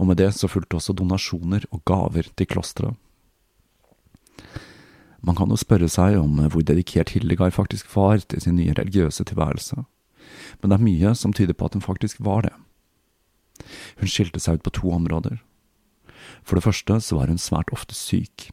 Og 0.00 0.10
med 0.10 0.18
det 0.18 0.32
så 0.34 0.50
fulgte 0.50 0.80
også 0.80 0.96
donasjoner 0.96 1.68
og 1.70 1.84
gaver 1.86 2.30
til 2.34 2.50
klosteret. 2.50 2.96
Man 5.26 5.34
kan 5.38 5.50
jo 5.50 5.58
spørre 5.58 5.88
seg 5.90 6.18
om 6.20 6.38
hvor 6.52 6.62
dedikert 6.62 7.14
Hildegard 7.14 7.54
faktisk 7.56 7.88
var 7.96 8.20
til 8.22 8.42
sin 8.42 8.58
nye 8.58 8.74
religiøse 8.76 9.24
tilværelse, 9.26 9.82
men 10.60 10.70
det 10.70 10.76
er 10.76 10.86
mye 10.86 11.14
som 11.18 11.34
tyder 11.34 11.56
på 11.56 11.66
at 11.66 11.74
hun 11.78 11.84
faktisk 11.84 12.20
var 12.22 12.46
det. 12.46 12.54
Hun 13.98 14.10
skilte 14.10 14.42
seg 14.42 14.58
ut 14.58 14.66
på 14.66 14.74
to 14.78 14.92
områder. 14.94 15.38
For 16.46 16.58
det 16.58 16.66
første 16.66 16.98
så 17.02 17.18
var 17.18 17.30
hun 17.30 17.40
svært 17.42 17.72
ofte 17.74 17.94
syk, 17.96 18.50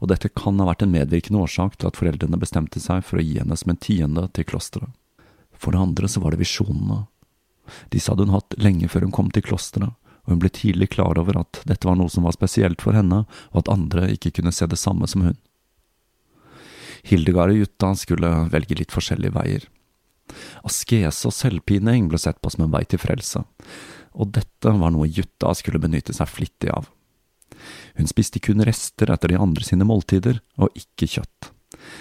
og 0.00 0.10
dette 0.12 0.30
kan 0.32 0.60
ha 0.60 0.68
vært 0.68 0.84
en 0.86 0.94
medvirkende 0.94 1.42
årsak 1.44 1.76
til 1.76 1.90
at 1.90 1.98
foreldrene 1.98 2.40
bestemte 2.40 2.82
seg 2.82 3.04
for 3.06 3.20
å 3.20 3.24
gi 3.24 3.38
henne 3.40 3.58
som 3.58 3.72
en 3.72 3.80
tiende 3.80 4.26
til 4.36 4.48
klosteret. 4.48 4.92
For 5.56 5.72
det 5.72 5.82
andre 5.82 6.08
så 6.10 6.20
var 6.20 6.34
det 6.34 6.42
visjonene. 6.42 7.04
Disse 7.92 8.12
hadde 8.12 8.26
hun 8.26 8.36
hatt 8.36 8.56
lenge 8.60 8.88
før 8.92 9.06
hun 9.06 9.14
kom 9.14 9.30
til 9.34 9.44
klosteret, 9.46 9.94
og 10.26 10.34
hun 10.34 10.42
ble 10.42 10.50
tidlig 10.52 10.90
klar 10.96 11.18
over 11.20 11.38
at 11.40 11.62
dette 11.70 11.86
var 11.86 11.98
noe 11.98 12.10
som 12.12 12.26
var 12.26 12.34
spesielt 12.36 12.82
for 12.82 12.96
henne, 12.96 13.24
og 13.52 13.62
at 13.62 13.72
andre 13.72 14.10
ikke 14.14 14.34
kunne 14.38 14.54
se 14.54 14.68
det 14.70 14.78
samme 14.80 15.08
som 15.10 15.24
hun. 15.26 15.38
Hildegard 17.06 17.54
og 17.54 17.60
Jutta 17.62 17.92
skulle 17.94 18.32
velge 18.50 18.78
litt 18.80 18.94
forskjellige 18.94 19.36
veier. 19.36 19.68
Askese 20.66 21.28
og 21.28 21.34
selvpining 21.34 22.08
ble 22.10 22.18
sett 22.18 22.40
på 22.42 22.50
som 22.50 22.66
en 22.66 22.72
vei 22.74 22.82
til 22.88 22.98
frelse, 22.98 23.44
og 24.16 24.32
dette 24.34 24.72
var 24.80 24.90
noe 24.90 25.06
Jutta 25.06 25.52
skulle 25.54 25.82
benytte 25.82 26.16
seg 26.16 26.30
flittig 26.30 26.72
av. 26.74 26.90
Hun 27.96 28.08
spiste 28.10 28.40
kun 28.42 28.64
rester 28.66 29.10
etter 29.12 29.32
de 29.32 29.40
andre 29.40 29.64
sine 29.64 29.86
måltider, 29.88 30.40
og 30.60 30.74
ikke 30.78 31.08
kjøtt. 31.16 31.50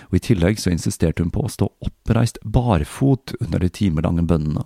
Og 0.09 0.17
I 0.17 0.23
tillegg 0.23 0.59
så 0.61 0.71
insisterte 0.73 1.23
hun 1.23 1.33
på 1.33 1.45
å 1.45 1.51
stå 1.51 1.69
oppreist 1.85 2.39
barfot 2.43 3.35
under 3.39 3.61
de 3.63 3.69
timelange 3.69 4.25
bønnene. 4.27 4.65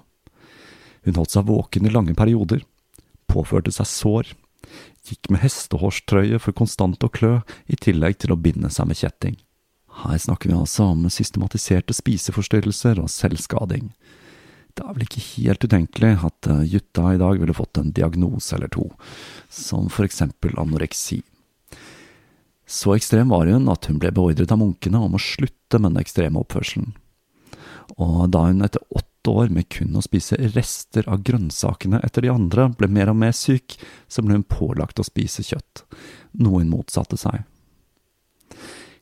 Hun 1.08 1.18
holdt 1.20 1.36
seg 1.36 1.48
våken 1.48 1.88
i 1.88 1.94
lange 1.94 2.16
perioder, 2.18 2.64
påførte 3.32 3.72
seg 3.74 3.88
sår, 3.88 4.32
gikk 5.08 5.30
med 5.32 5.42
hestehårstrøye 5.44 6.40
for 6.42 6.56
konstant 6.56 7.04
å 7.06 7.12
klø, 7.12 7.40
i 7.68 7.78
tillegg 7.80 8.20
til 8.20 8.34
å 8.34 8.40
binde 8.40 8.72
seg 8.74 8.90
med 8.90 9.00
kjetting. 9.00 9.38
Her 10.04 10.20
snakker 10.22 10.52
vi 10.52 10.58
altså 10.58 10.92
om 10.94 11.08
systematiserte 11.12 11.96
spiseforstyrrelser 11.96 13.02
og 13.02 13.12
selvskading. 13.12 13.90
Det 14.78 14.86
er 14.86 14.96
vel 14.96 15.06
ikke 15.06 15.26
helt 15.34 15.66
utenkelig 15.66 16.12
at 16.18 16.22
gutta 16.24 16.60
Jutta 16.64 17.14
i 17.14 17.20
dag 17.22 17.42
ville 17.42 17.58
fått 17.58 17.80
en 17.82 17.92
diagnose 17.96 18.56
eller 18.56 18.72
to, 18.72 18.86
som 19.50 19.90
for 19.92 20.08
eksempel 20.08 20.56
anoreksi. 20.60 21.22
Så 22.70 22.94
ekstrem 22.96 23.32
var 23.34 23.50
hun 23.50 23.70
at 23.72 23.90
hun 23.90 23.98
ble 24.00 24.12
beordret 24.14 24.52
av 24.54 24.60
munkene 24.62 25.02
om 25.02 25.16
å 25.18 25.22
slutte 25.22 25.80
med 25.82 25.96
den 25.96 26.04
ekstreme 26.04 26.42
oppførselen. 26.44 26.94
Og 27.98 28.28
da 28.30 28.46
hun 28.46 28.62
etter 28.62 28.84
åtte 28.94 29.34
år 29.34 29.50
med 29.54 29.68
kun 29.74 29.98
å 29.98 30.04
spise 30.06 30.38
rester 30.54 31.08
av 31.10 31.24
grønnsakene 31.26 32.00
etter 32.06 32.24
de 32.24 32.32
andre 32.32 32.68
ble 32.78 32.88
mer 32.94 33.10
og 33.10 33.18
mer 33.24 33.34
syk, 33.36 33.74
så 34.08 34.22
ble 34.22 34.38
hun 34.38 34.46
pålagt 34.46 35.02
å 35.02 35.08
spise 35.08 35.44
kjøtt, 35.44 35.84
noe 36.38 36.62
hun 36.62 36.70
motsatte 36.70 37.18
seg. 37.20 37.42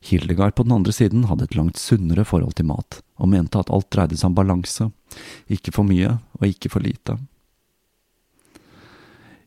Hildegard 0.08 0.56
på 0.56 0.64
den 0.64 0.78
andre 0.78 0.94
siden 0.94 1.26
hadde 1.28 1.44
et 1.48 1.58
langt 1.58 1.76
sunnere 1.80 2.24
forhold 2.24 2.56
til 2.56 2.70
mat, 2.70 3.02
og 3.18 3.30
mente 3.30 3.58
at 3.60 3.70
alt 3.74 3.90
dreide 3.92 4.16
seg 4.18 4.30
om 4.30 4.36
balanse, 4.38 4.88
ikke 5.50 5.74
for 5.74 5.88
mye 5.88 6.14
og 6.38 6.46
ikke 6.46 6.70
for 6.72 6.84
lite. 6.84 7.18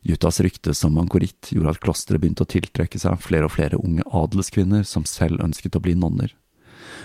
Juttas 0.02 0.40
rykte 0.42 0.74
som 0.74 0.96
mankoritt 0.98 1.52
gjorde 1.54 1.76
at 1.76 1.82
klosteret 1.82 2.22
begynte 2.22 2.42
å 2.42 2.50
tiltrekke 2.50 2.98
seg 2.98 3.20
flere 3.22 3.46
og 3.46 3.54
flere 3.54 3.78
unge 3.78 4.02
adelskvinner 4.10 4.82
som 4.86 5.06
selv 5.06 5.44
ønsket 5.44 5.78
å 5.78 5.82
bli 5.84 5.94
nonner, 5.94 6.34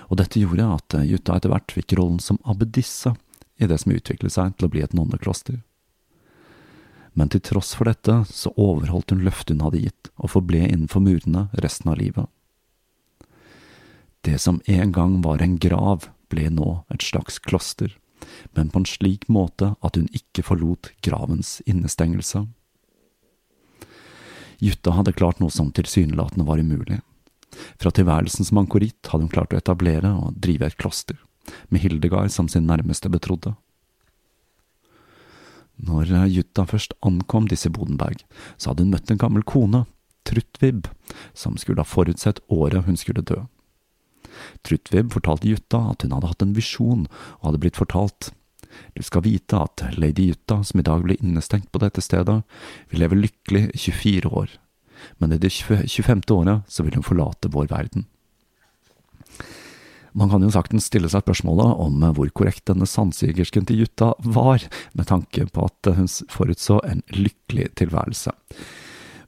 og 0.09 0.17
dette 0.17 0.41
gjorde 0.41 0.65
at 0.79 0.97
Jutta 1.05 1.37
etter 1.37 1.53
hvert 1.53 1.73
fikk 1.75 1.93
rollen 1.99 2.19
som 2.23 2.41
abbedisse 2.43 3.13
i 3.61 3.69
det 3.69 3.77
som 3.81 3.93
utviklet 3.93 4.33
seg 4.33 4.57
til 4.57 4.67
å 4.67 4.71
bli 4.73 4.83
et 4.85 4.95
nonnekloster. 4.97 5.61
Men 7.17 7.31
til 7.33 7.41
tross 7.41 7.71
for 7.73 7.89
dette 7.89 8.19
så 8.29 8.51
overholdt 8.61 9.13
hun 9.13 9.23
løftet 9.25 9.55
hun 9.55 9.63
hadde 9.65 9.81
gitt, 9.87 10.09
og 10.21 10.33
forble 10.35 10.67
innenfor 10.67 11.01
murene 11.01 11.47
resten 11.63 11.89
av 11.89 11.97
livet. 11.97 12.27
Det 14.21 14.37
som 14.41 14.59
en 14.65 14.91
gang 14.93 15.15
var 15.23 15.41
en 15.41 15.55
grav, 15.57 16.09
ble 16.31 16.49
nå 16.53 16.83
et 16.93 17.03
slags 17.03 17.39
kloster, 17.39 17.93
men 18.55 18.69
på 18.69 18.81
en 18.81 18.89
slik 18.89 19.27
måte 19.31 19.73
at 19.85 19.99
hun 19.99 20.09
ikke 20.15 20.45
forlot 20.45 20.91
gravens 21.05 21.57
innestengelse. 21.65 22.45
Jutta 24.63 24.95
hadde 24.97 25.13
klart 25.13 25.39
noe 25.39 25.53
som 25.53 25.69
tilsynelatende 25.71 26.47
var 26.47 26.59
umulig. 26.59 26.99
Fra 27.77 27.91
tilværelsen 27.93 28.45
som 28.45 28.59
ankoritt 28.63 29.11
hadde 29.11 29.27
hun 29.27 29.33
klart 29.33 29.53
å 29.53 29.59
etablere 29.59 30.11
og 30.17 30.39
drive 30.41 30.67
et 30.67 30.77
kloster, 30.81 31.17
med 31.69 31.83
Hildegard 31.83 32.33
som 32.33 32.49
sin 32.51 32.67
nærmeste 32.69 33.11
betrodde. 33.13 33.53
Når 35.77 36.09
Jutta 36.33 36.65
først 36.65 36.95
ankom 37.05 37.45
disse 37.51 37.69
Bodenberg, 37.69 38.23
så 38.57 38.71
hadde 38.71 38.83
hun 38.85 38.95
møtt 38.95 39.13
en 39.13 39.21
gammel 39.21 39.45
kone, 39.45 39.85
Truttvib, 40.27 40.89
som 41.37 41.55
skulle 41.55 41.79
ha 41.79 41.87
forutsett 41.87 42.41
året 42.51 42.83
hun 42.83 42.97
skulle 42.99 43.23
dø. 43.23 43.45
Trutweb 44.67 45.13
fortalte 45.15 45.49
Jutta 45.49 45.83
at 45.93 46.03
hun 46.05 46.15
hadde 46.15 46.31
hatt 46.31 46.45
en 46.45 46.55
visjon, 46.57 47.05
og 47.39 47.49
hadde 47.49 47.61
blitt 47.63 47.79
fortalt. 47.79 48.31
Du 48.97 49.03
skal 49.05 49.25
vite 49.25 49.59
at 49.59 49.85
lady 49.97 50.29
Jutta, 50.31 50.61
som 50.63 50.81
i 50.81 50.85
dag 50.85 51.03
ble 51.05 51.17
innestengt 51.21 51.71
på 51.71 51.81
dette 51.81 52.03
stedet, 52.03 52.41
vil 52.91 53.03
leve 53.03 53.19
lykkelig 53.19 53.69
24 53.75 54.33
år, 54.33 54.53
men 55.21 55.33
i 55.33 55.41
det 55.41 55.53
25. 55.53 56.25
året 56.33 56.67
så 56.71 56.85
vil 56.85 56.97
hun 56.97 57.05
forlate 57.05 57.51
vår 57.53 57.69
verden. 57.71 58.07
Man 60.17 60.31
kan 60.31 60.41
jo 60.41 60.49
saktens 60.49 60.87
stille 60.89 61.09
seg 61.13 61.21
spørsmålet 61.21 61.77
om 61.83 62.01
hvor 62.17 62.29
korrekt 62.33 62.65
denne 62.69 62.87
sandsigersken 62.89 63.67
til 63.69 63.83
Jutta 63.83 64.15
var, 64.25 64.63
med 64.97 65.09
tanke 65.09 65.45
på 65.53 65.67
at 65.67 65.91
hun 65.93 66.09
forutså 66.33 66.79
en 66.89 67.03
lykkelig 67.13 67.69
tilværelse. 67.77 68.33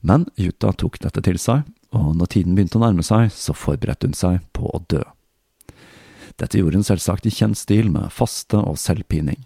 Men 0.01 0.25
Jutta 0.39 0.71
tok 0.73 0.97
dette 1.03 1.21
til 1.25 1.37
seg, 1.41 1.67
og 1.95 2.15
når 2.17 2.33
tiden 2.35 2.55
begynte 2.57 2.77
å 2.77 2.83
nærme 2.83 3.05
seg, 3.05 3.31
så 3.33 3.55
forberedte 3.57 4.09
hun 4.09 4.17
seg 4.17 4.43
på 4.53 4.69
å 4.69 4.81
dø. 4.91 5.01
Dette 6.39 6.59
gjorde 6.59 6.79
hun 6.79 6.87
selvsagt 6.87 7.25
i 7.27 7.33
kjent 7.33 7.57
stil 7.59 7.89
med 7.91 8.13
faste 8.13 8.59
og 8.61 8.77
selvpining. 8.79 9.41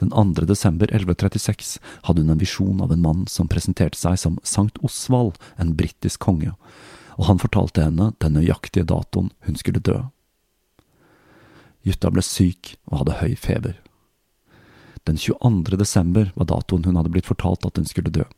Den 0.00 0.12
2. 0.12 0.46
desember 0.48 0.88
1136 0.92 1.74
hadde 2.06 2.22
hun 2.22 2.32
en 2.32 2.40
visjon 2.40 2.80
av 2.80 2.92
en 2.92 3.02
mann 3.04 3.26
som 3.28 3.48
presenterte 3.50 3.98
seg 3.98 4.16
som 4.20 4.38
Sankt 4.46 4.78
Osvald, 4.84 5.36
en 5.56 5.74
britisk 5.76 6.22
konge, 6.24 6.54
og 7.18 7.28
han 7.28 7.42
fortalte 7.42 7.84
henne 7.84 8.12
den 8.22 8.36
nøyaktige 8.36 8.88
datoen 8.88 9.32
hun 9.44 9.60
skulle 9.60 9.82
dø. 9.84 9.98
Jutta 11.84 12.12
ble 12.12 12.24
syk 12.24 12.76
og 12.88 13.02
hadde 13.02 13.18
høy 13.20 13.36
feber. 13.40 13.76
Den 15.08 15.16
22. 15.20 15.76
desember 15.80 16.32
var 16.36 16.48
datoen 16.52 16.84
hun 16.84 17.00
hadde 17.00 17.12
blitt 17.12 17.28
fortalt 17.28 17.64
at 17.66 17.80
hun 17.80 17.88
skulle 17.88 18.12
dø 18.12 18.28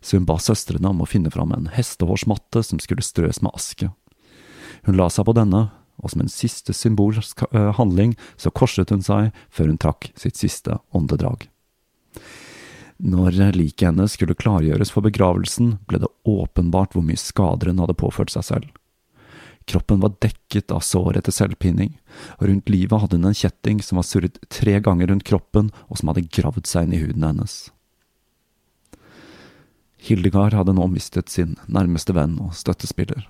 så 0.00 0.18
hun 0.18 0.28
ba 0.28 0.38
søstrene 0.42 0.90
om 0.90 1.02
å 1.04 1.08
finne 1.08 1.32
fram 1.34 1.54
en 1.54 1.70
hestehårsmatte 1.74 2.62
som 2.66 2.82
skulle 2.82 3.04
strøs 3.04 3.42
med 3.44 3.54
aske. 3.54 3.90
Hun 4.84 4.98
la 4.98 5.08
seg 5.12 5.26
på 5.28 5.36
denne, 5.36 5.68
og 6.02 6.10
som 6.10 6.24
en 6.24 6.32
siste 6.32 6.74
symbolsk 6.74 7.44
eh, 7.52 7.72
handling 7.78 8.16
så 8.36 8.50
korset 8.50 8.90
hun 8.90 9.04
seg 9.04 9.30
før 9.48 9.70
hun 9.70 9.80
trakk 9.80 10.10
sitt 10.18 10.40
siste 10.40 10.78
åndedrag. 10.94 11.46
Når 13.04 13.36
liket 13.56 13.88
hennes 13.88 14.14
skulle 14.14 14.36
klargjøres 14.38 14.92
for 14.94 15.04
begravelsen, 15.04 15.78
ble 15.90 16.00
det 16.04 16.12
åpenbart 16.30 16.94
hvor 16.94 17.04
mye 17.06 17.18
skader 17.18 17.72
hun 17.72 17.82
hadde 17.82 17.98
påført 17.98 18.32
seg 18.34 18.46
selv. 18.46 18.70
Kroppen 19.66 20.00
var 20.00 20.14
dekket 20.20 20.70
av 20.74 20.82
sår 20.84 21.18
etter 21.18 21.32
selvpining, 21.32 21.94
og 22.38 22.48
rundt 22.50 22.70
livet 22.70 23.00
hadde 23.00 23.18
hun 23.18 23.30
en 23.30 23.36
kjetting 23.36 23.80
som 23.82 23.98
var 23.98 24.06
surret 24.06 24.36
tre 24.52 24.76
ganger 24.84 25.08
rundt 25.10 25.24
kroppen 25.26 25.72
og 25.88 25.98
som 25.98 26.12
hadde 26.12 26.28
gravd 26.28 26.68
seg 26.68 26.86
inn 26.86 26.96
i 26.98 27.00
huden 27.00 27.24
hennes. 27.24 27.56
Hildegard 30.04 30.52
hadde 30.52 30.74
nå 30.76 30.86
mistet 30.92 31.32
sin 31.32 31.56
nærmeste 31.64 32.12
venn 32.16 32.36
og 32.44 32.52
støttespiller, 32.58 33.24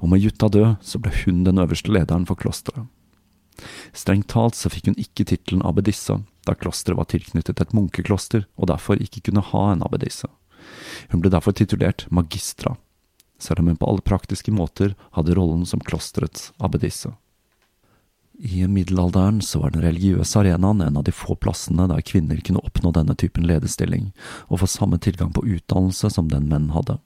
og 0.00 0.08
med 0.12 0.22
Jutta 0.24 0.48
død 0.48 0.78
så 0.80 1.00
ble 1.02 1.12
hun 1.22 1.42
den 1.44 1.60
øverste 1.60 1.92
lederen 1.92 2.24
for 2.28 2.38
klosteret. 2.40 2.88
Strengt 3.92 4.30
talt 4.32 4.56
så 4.56 4.70
fikk 4.72 4.88
hun 4.88 5.00
ikke 5.00 5.26
tittelen 5.28 5.64
abbedisse, 5.68 6.16
da 6.48 6.54
klosteret 6.56 6.98
var 6.98 7.10
tilknyttet 7.12 7.60
et 7.60 7.74
munkekloster 7.76 8.46
og 8.56 8.70
derfor 8.72 9.00
ikke 9.02 9.28
kunne 9.28 9.44
ha 9.52 9.66
en 9.72 9.84
abbedisse. 9.84 10.30
Hun 11.12 11.20
ble 11.20 11.30
derfor 11.34 11.52
titulert 11.52 12.06
magistra, 12.10 12.76
selv 13.38 13.60
om 13.60 13.68
hun 13.70 13.78
på 13.78 13.90
alle 13.90 14.06
praktiske 14.06 14.54
måter 14.54 14.96
hadde 15.16 15.36
rollen 15.36 15.66
som 15.68 15.82
klosterets 15.84 16.50
abbedisse. 16.62 17.12
I 18.38 18.66
middelalderen 18.66 19.40
så 19.42 19.60
var 19.60 19.70
den 19.70 19.84
religiøse 19.84 20.40
arenaen 20.40 20.80
en 20.80 20.96
av 20.96 21.04
de 21.04 21.12
få 21.14 21.36
plassene 21.36 21.86
der 21.90 22.00
kvinner 22.06 22.40
kunne 22.40 22.62
oppnå 22.64 22.92
denne 22.96 23.14
typen 23.18 23.46
lederstilling, 23.46 24.10
og 24.48 24.62
få 24.62 24.68
samme 24.70 24.98
tilgang 24.98 25.32
på 25.36 25.44
utdannelse 25.44 26.10
som 26.10 26.30
den 26.32 26.48
menn 26.50 26.70
hadde. 26.72 26.98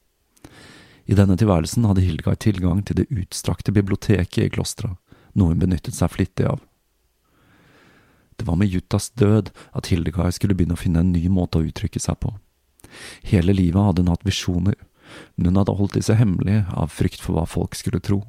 I 1.06 1.18
denne 1.18 1.36
tilværelsen 1.38 1.84
hadde 1.86 2.02
Hildegard 2.02 2.40
tilgang 2.42 2.80
til 2.86 2.98
det 3.00 3.10
utstrakte 3.10 3.74
biblioteket 3.74 4.46
i 4.46 4.52
klosteret, 4.54 4.96
noe 5.34 5.52
hun 5.52 5.60
benyttet 5.62 5.94
seg 5.94 6.14
flittig 6.14 6.48
av. 6.50 6.62
Det 8.36 8.46
var 8.46 8.58
med 8.60 8.68
Juttas 8.68 9.10
død 9.16 9.50
at 9.72 9.90
Hildegard 9.90 10.34
skulle 10.36 10.56
begynne 10.56 10.76
å 10.76 10.80
finne 10.80 11.02
en 11.02 11.12
ny 11.14 11.28
måte 11.32 11.60
å 11.60 11.66
uttrykke 11.66 12.02
seg 12.02 12.18
på. 12.20 12.34
Hele 13.26 13.54
livet 13.56 13.82
hadde 13.82 14.04
hun 14.04 14.12
hatt 14.12 14.26
visjoner, 14.26 14.76
men 15.36 15.50
hun 15.50 15.60
hadde 15.60 15.76
holdt 15.78 15.96
disse 15.96 16.16
hemmelig 16.18 16.64
av 16.74 16.92
frykt 16.92 17.22
for 17.22 17.36
hva 17.36 17.46
folk 17.48 17.78
skulle 17.78 18.02
tro. 18.02 18.22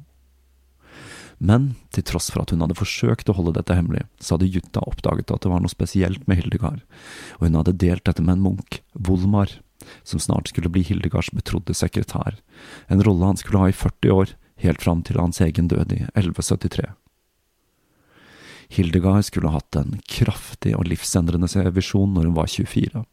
Men 1.38 1.70
til 1.94 2.02
tross 2.02 2.32
for 2.32 2.42
at 2.42 2.50
hun 2.50 2.64
hadde 2.64 2.76
forsøkt 2.78 3.30
å 3.30 3.36
holde 3.38 3.54
dette 3.58 3.76
hemmelig, 3.78 4.04
så 4.18 4.34
hadde 4.34 4.50
Jutta 4.50 4.82
oppdaget 4.82 5.30
at 5.30 5.44
det 5.44 5.52
var 5.52 5.62
noe 5.62 5.72
spesielt 5.72 6.26
med 6.26 6.40
Hildegard, 6.40 6.82
og 7.38 7.46
hun 7.46 7.58
hadde 7.60 7.76
delt 7.78 8.04
dette 8.08 8.24
med 8.24 8.36
en 8.36 8.44
munk, 8.48 8.80
Volmar, 8.94 9.60
som 10.02 10.20
snart 10.20 10.50
skulle 10.50 10.70
bli 10.72 10.82
Hildegards 10.82 11.30
betrodde 11.30 11.76
sekretær, 11.78 12.40
en 12.90 13.02
rolle 13.06 13.30
han 13.30 13.38
skulle 13.38 13.62
ha 13.62 13.70
i 13.70 13.76
40 13.76 14.14
år, 14.14 14.34
helt 14.58 14.82
fram 14.82 15.04
til 15.06 15.20
hans 15.22 15.38
egen 15.44 15.70
død 15.70 15.94
i 15.94 16.00
1173. 16.16 16.90
Hildegard 18.68 19.24
skulle 19.24 19.48
ha 19.48 19.60
hatt 19.60 19.78
en 19.78 20.00
kraftig 20.10 20.74
og 20.76 20.88
livsendrende 20.90 21.48
visjon 21.72 22.10
når 22.12 22.28
hun 22.28 22.36
var 22.36 22.50
24. 22.52 23.04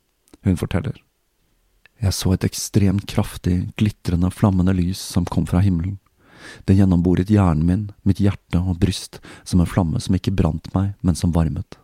Hun 0.46 0.58
forteller. 0.60 0.98
Jeg 2.04 2.12
så 2.12 2.34
et 2.36 2.44
ekstremt 2.44 3.06
kraftig, 3.08 3.70
glitrende, 3.80 4.28
flammende 4.34 4.74
lys 4.76 5.00
som 5.00 5.28
kom 5.30 5.46
fra 5.48 5.62
himmelen. 5.64 5.96
Det 6.66 6.78
gjennomboret 6.78 7.32
hjernen 7.32 7.66
min, 7.66 7.88
mitt 8.04 8.22
hjerte 8.24 8.62
og 8.62 8.80
bryst, 8.82 9.22
som 9.44 9.62
en 9.62 9.70
flamme 9.70 10.02
som 10.04 10.16
ikke 10.18 10.36
brant 10.36 10.72
meg, 10.76 10.94
men 11.02 11.18
som 11.18 11.34
varmet. 11.36 11.80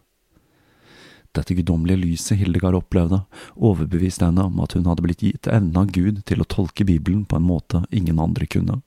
Dette 1.31 1.55
guddommelige 1.55 2.01
lyset 2.01 2.41
Hildegard 2.41 2.75
opplevde, 2.75 3.21
overbeviste 3.55 4.27
henne 4.27 4.49
om 4.49 4.59
at 4.63 4.75
hun 4.75 4.87
hadde 4.89 5.03
blitt 5.05 5.23
gitt 5.23 5.47
evnen 5.47 5.77
av 5.79 5.91
Gud 5.95 6.23
til 6.27 6.43
å 6.43 6.47
tolke 6.47 6.87
Bibelen 6.87 7.23
på 7.23 7.39
en 7.39 7.47
måte 7.47 7.85
ingen 7.89 8.19
andre 8.19 8.47
kunne. 8.51 8.81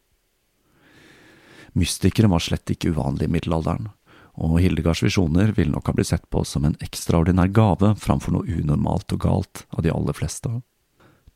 Mystikere 1.74 2.28
var 2.30 2.44
slett 2.44 2.70
ikke 2.70 2.92
uvanlige 2.92 3.30
i 3.30 3.34
middelalderen, 3.34 3.88
og 4.36 4.60
Hildegards 4.60 5.02
visjoner 5.02 5.54
ville 5.56 5.72
nok 5.72 5.88
ha 5.88 5.96
blitt 5.96 6.12
sett 6.12 6.28
på 6.30 6.44
som 6.46 6.66
en 6.68 6.76
ekstraordinær 6.84 7.50
gave 7.54 7.94
framfor 8.02 8.36
noe 8.36 8.60
unormalt 8.60 9.16
og 9.16 9.24
galt 9.24 9.64
av 9.72 9.82
de 9.86 9.94
aller 9.94 10.16
fleste. 10.16 10.52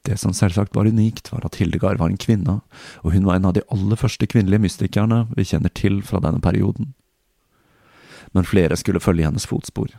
Det 0.08 0.16
som 0.16 0.32
selvsagt 0.32 0.76
var 0.76 0.88
unikt, 0.88 1.28
var 1.32 1.44
at 1.44 1.58
Hildegard 1.60 1.98
var 2.00 2.08
en 2.08 2.20
kvinne, 2.20 2.60
og 3.04 3.12
hun 3.12 3.26
var 3.28 3.36
en 3.36 3.48
av 3.50 3.56
de 3.58 3.64
aller 3.68 3.98
første 4.00 4.24
kvinnelige 4.30 4.62
mystikerne 4.64 5.26
vi 5.36 5.44
kjenner 5.50 5.72
til 5.76 6.00
fra 6.06 6.22
denne 6.24 6.40
perioden. 6.40 6.94
Men 8.32 8.48
flere 8.48 8.76
skulle 8.80 9.02
følge 9.04 9.26
hennes 9.28 9.44
fotspor. 9.48 9.92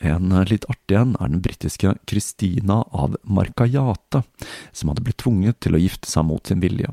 En 0.00 0.32
litt 0.48 0.64
artig 0.72 0.96
en 0.96 1.14
er 1.20 1.28
den 1.28 1.42
britiske 1.44 1.92
Christina 2.08 2.80
av 2.90 3.14
Markajate, 3.22 4.24
som 4.72 4.90
hadde 4.90 5.04
blitt 5.06 5.20
tvunget 5.22 5.60
til 5.60 5.76
å 5.76 5.82
gifte 5.82 6.10
seg 6.10 6.26
mot 6.26 6.50
sin 6.50 6.62
vilje. 6.64 6.90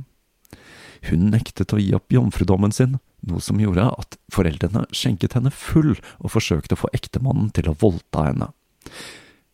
Hun 1.07 1.29
nektet 1.31 1.73
å 1.73 1.79
gi 1.79 1.93
opp 1.95 2.13
jomfrudommen 2.13 2.73
sin, 2.75 2.97
noe 3.25 3.41
som 3.41 3.61
gjorde 3.61 3.87
at 3.89 4.19
foreldrene 4.33 4.85
skjenket 4.93 5.37
henne 5.37 5.53
full 5.55 5.95
og 5.95 6.33
forsøkte 6.35 6.75
å 6.75 6.83
få 6.83 6.91
ektemannen 6.97 7.49
til 7.55 7.71
å 7.71 7.77
voldta 7.79 8.27
henne. 8.27 8.51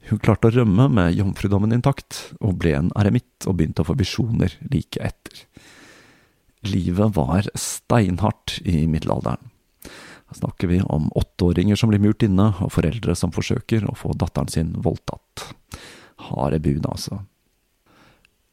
Hun 0.10 0.20
klarte 0.20 0.50
å 0.50 0.54
rømme 0.54 0.90
med 0.92 1.16
jomfrudommen 1.16 1.74
intakt, 1.76 2.34
og 2.44 2.58
ble 2.62 2.76
en 2.76 2.92
eremitt 3.00 3.48
og 3.48 3.58
begynte 3.60 3.84
å 3.84 3.88
få 3.88 3.96
visjoner 4.00 4.58
like 4.74 5.00
etter. 5.00 5.46
Livet 6.68 7.16
var 7.16 7.48
steinhardt 7.60 8.60
i 8.68 8.84
middelalderen. 8.88 9.52
Her 9.84 10.40
snakker 10.40 10.72
vi 10.72 10.80
om 10.82 11.10
åtteåringer 11.16 11.80
som 11.80 11.92
blir 11.92 12.02
murt 12.04 12.24
inne, 12.26 12.52
og 12.64 12.72
foreldre 12.76 13.16
som 13.16 13.34
forsøker 13.36 13.88
å 13.88 13.96
få 14.00 14.16
datteren 14.20 14.52
sin 14.52 14.72
voldtatt. 14.84 15.50
Harde 16.30 16.60
bud, 16.64 16.88
altså. 16.88 17.24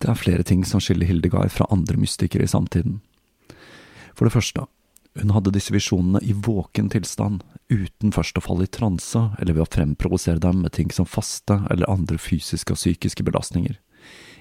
Det 0.00 0.08
er 0.10 0.18
flere 0.18 0.46
ting 0.46 0.64
som 0.64 0.80
skiller 0.82 1.08
Hildegard 1.08 1.52
fra 1.52 1.68
andre 1.70 1.98
mystikere 2.00 2.46
i 2.46 2.50
samtiden. 2.50 3.00
For 4.16 4.26
det 4.26 4.34
første, 4.34 4.66
hun 5.18 5.32
hadde 5.34 5.52
disse 5.54 5.74
visjonene 5.74 6.20
i 6.22 6.34
våken 6.36 6.90
tilstand, 6.92 7.42
uten 7.70 8.12
først 8.14 8.38
å 8.38 8.44
falle 8.44 8.66
i 8.66 8.70
transe 8.70 9.18
eller 9.40 9.56
ved 9.56 9.64
å 9.64 9.70
fremprovosere 9.70 10.42
dem 10.42 10.62
med 10.64 10.74
ting 10.76 10.90
som 10.94 11.08
faste 11.08 11.60
eller 11.70 11.90
andre 11.90 12.18
fysiske 12.18 12.74
og 12.74 12.78
psykiske 12.78 13.26
belastninger. 13.26 13.78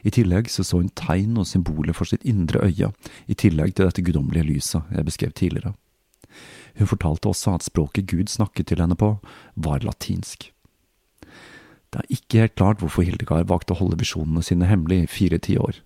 I 0.06 0.14
tillegg 0.16 0.48
så, 0.52 0.64
så 0.64 0.80
hun 0.80 0.94
tegn 0.96 1.40
og 1.42 1.50
symboler 1.50 1.98
for 1.98 2.08
sitt 2.08 2.24
indre 2.28 2.62
øye, 2.70 2.92
i 3.28 3.36
tillegg 3.36 3.76
til 3.76 3.90
dette 3.90 4.06
guddommelige 4.06 4.48
lyset 4.48 4.94
jeg 4.96 5.10
beskrev 5.10 5.34
tidligere. 5.36 5.74
Hun 6.80 6.88
fortalte 6.88 7.34
også 7.34 7.58
at 7.58 7.66
språket 7.66 8.08
Gud 8.08 8.30
snakket 8.32 8.70
til 8.70 8.80
henne 8.84 8.96
på, 8.96 9.18
var 9.58 9.84
latinsk. 9.84 10.52
Det 11.90 12.04
er 12.04 12.14
ikke 12.14 12.44
helt 12.46 12.56
klart 12.56 12.84
hvorfor 12.84 13.04
Hildegard 13.04 13.50
valgte 13.50 13.74
å 13.74 13.82
holde 13.82 13.98
visjonene 14.00 14.46
sine 14.46 14.70
hemmelig 14.70 15.02
i 15.04 15.10
fire 15.10 15.42
tiår. 15.42 15.82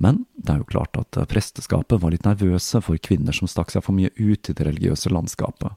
Men 0.00 0.24
det 0.40 0.54
er 0.54 0.62
jo 0.62 0.70
klart 0.72 0.96
at 0.96 1.18
presteskapet 1.28 2.00
var 2.00 2.14
litt 2.14 2.24
nervøse 2.24 2.80
for 2.80 3.00
kvinner 3.04 3.36
som 3.36 3.50
stakk 3.50 3.72
seg 3.72 3.84
for 3.84 3.96
mye 3.96 4.12
ut 4.16 4.48
i 4.48 4.54
det 4.56 4.64
religiøse 4.64 5.12
landskapet. 5.12 5.76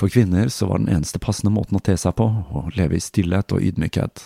For 0.00 0.08
kvinner 0.08 0.48
så 0.48 0.70
var 0.70 0.80
den 0.80 0.88
eneste 0.88 1.20
passende 1.20 1.52
måten 1.52 1.76
å 1.76 1.82
te 1.84 1.92
seg 2.00 2.16
på 2.16 2.24
å 2.24 2.64
leve 2.72 2.96
i 2.96 3.04
stillhet 3.04 3.52
og 3.52 3.60
ydmykhet. 3.60 4.24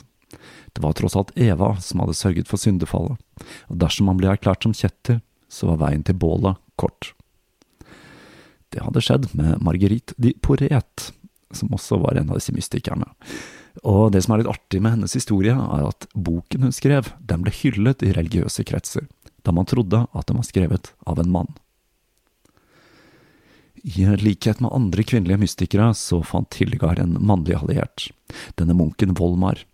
Det 0.74 0.83
var 0.83 0.94
tross 0.94 1.16
alt 1.18 1.35
Eva 1.35 1.72
som 1.83 2.04
hadde 2.04 2.14
sørget 2.14 2.50
for 2.50 2.62
syndefallet, 2.62 3.18
og 3.66 3.80
dersom 3.83 4.07
man 4.11 4.20
ble 4.20 4.30
erklært 4.30 4.62
som 4.66 4.74
kjetter, 4.74 5.18
så 5.50 5.72
var 5.72 5.83
veien 5.88 6.07
til 6.07 6.18
bålet 6.18 6.62
kort. 6.78 7.11
Det 8.70 8.83
hadde 8.83 9.02
skjedd 9.02 9.28
med 9.38 9.59
Marguerite 9.62 10.14
de 10.18 10.33
Poret, 10.42 11.11
som 11.54 11.74
også 11.74 11.98
var 12.02 12.18
en 12.18 12.30
av 12.30 12.38
disse 12.38 12.54
mystikerne. 12.54 13.11
Og 13.82 14.12
det 14.14 14.22
som 14.24 14.34
er 14.34 14.42
litt 14.42 14.52
artig 14.52 14.80
med 14.82 14.94
hennes 14.96 15.16
historie, 15.16 15.54
er 15.54 15.88
at 15.88 16.06
boken 16.14 16.68
hun 16.68 16.74
skrev, 16.74 17.10
den 17.18 17.42
ble 17.42 17.52
hyllet 17.54 18.04
i 18.06 18.12
religiøse 18.14 18.64
kretser, 18.68 19.08
da 19.42 19.52
man 19.52 19.66
trodde 19.68 20.04
at 20.06 20.28
den 20.28 20.38
var 20.38 20.46
skrevet 20.46 20.92
av 21.10 21.18
en 21.18 21.32
mann. 21.34 21.50
I 23.84 24.06
likhet 24.16 24.62
med 24.64 24.72
andre 24.72 25.04
kvinnelige 25.04 25.42
mystikere 25.42 25.90
så 25.98 26.22
fant 26.24 26.56
Hildegard 26.56 27.02
en 27.02 27.18
mannlig 27.20 27.58
alliert, 27.58 28.08
denne 28.56 28.76
munken 28.78 29.12
Volmar, 29.18 29.66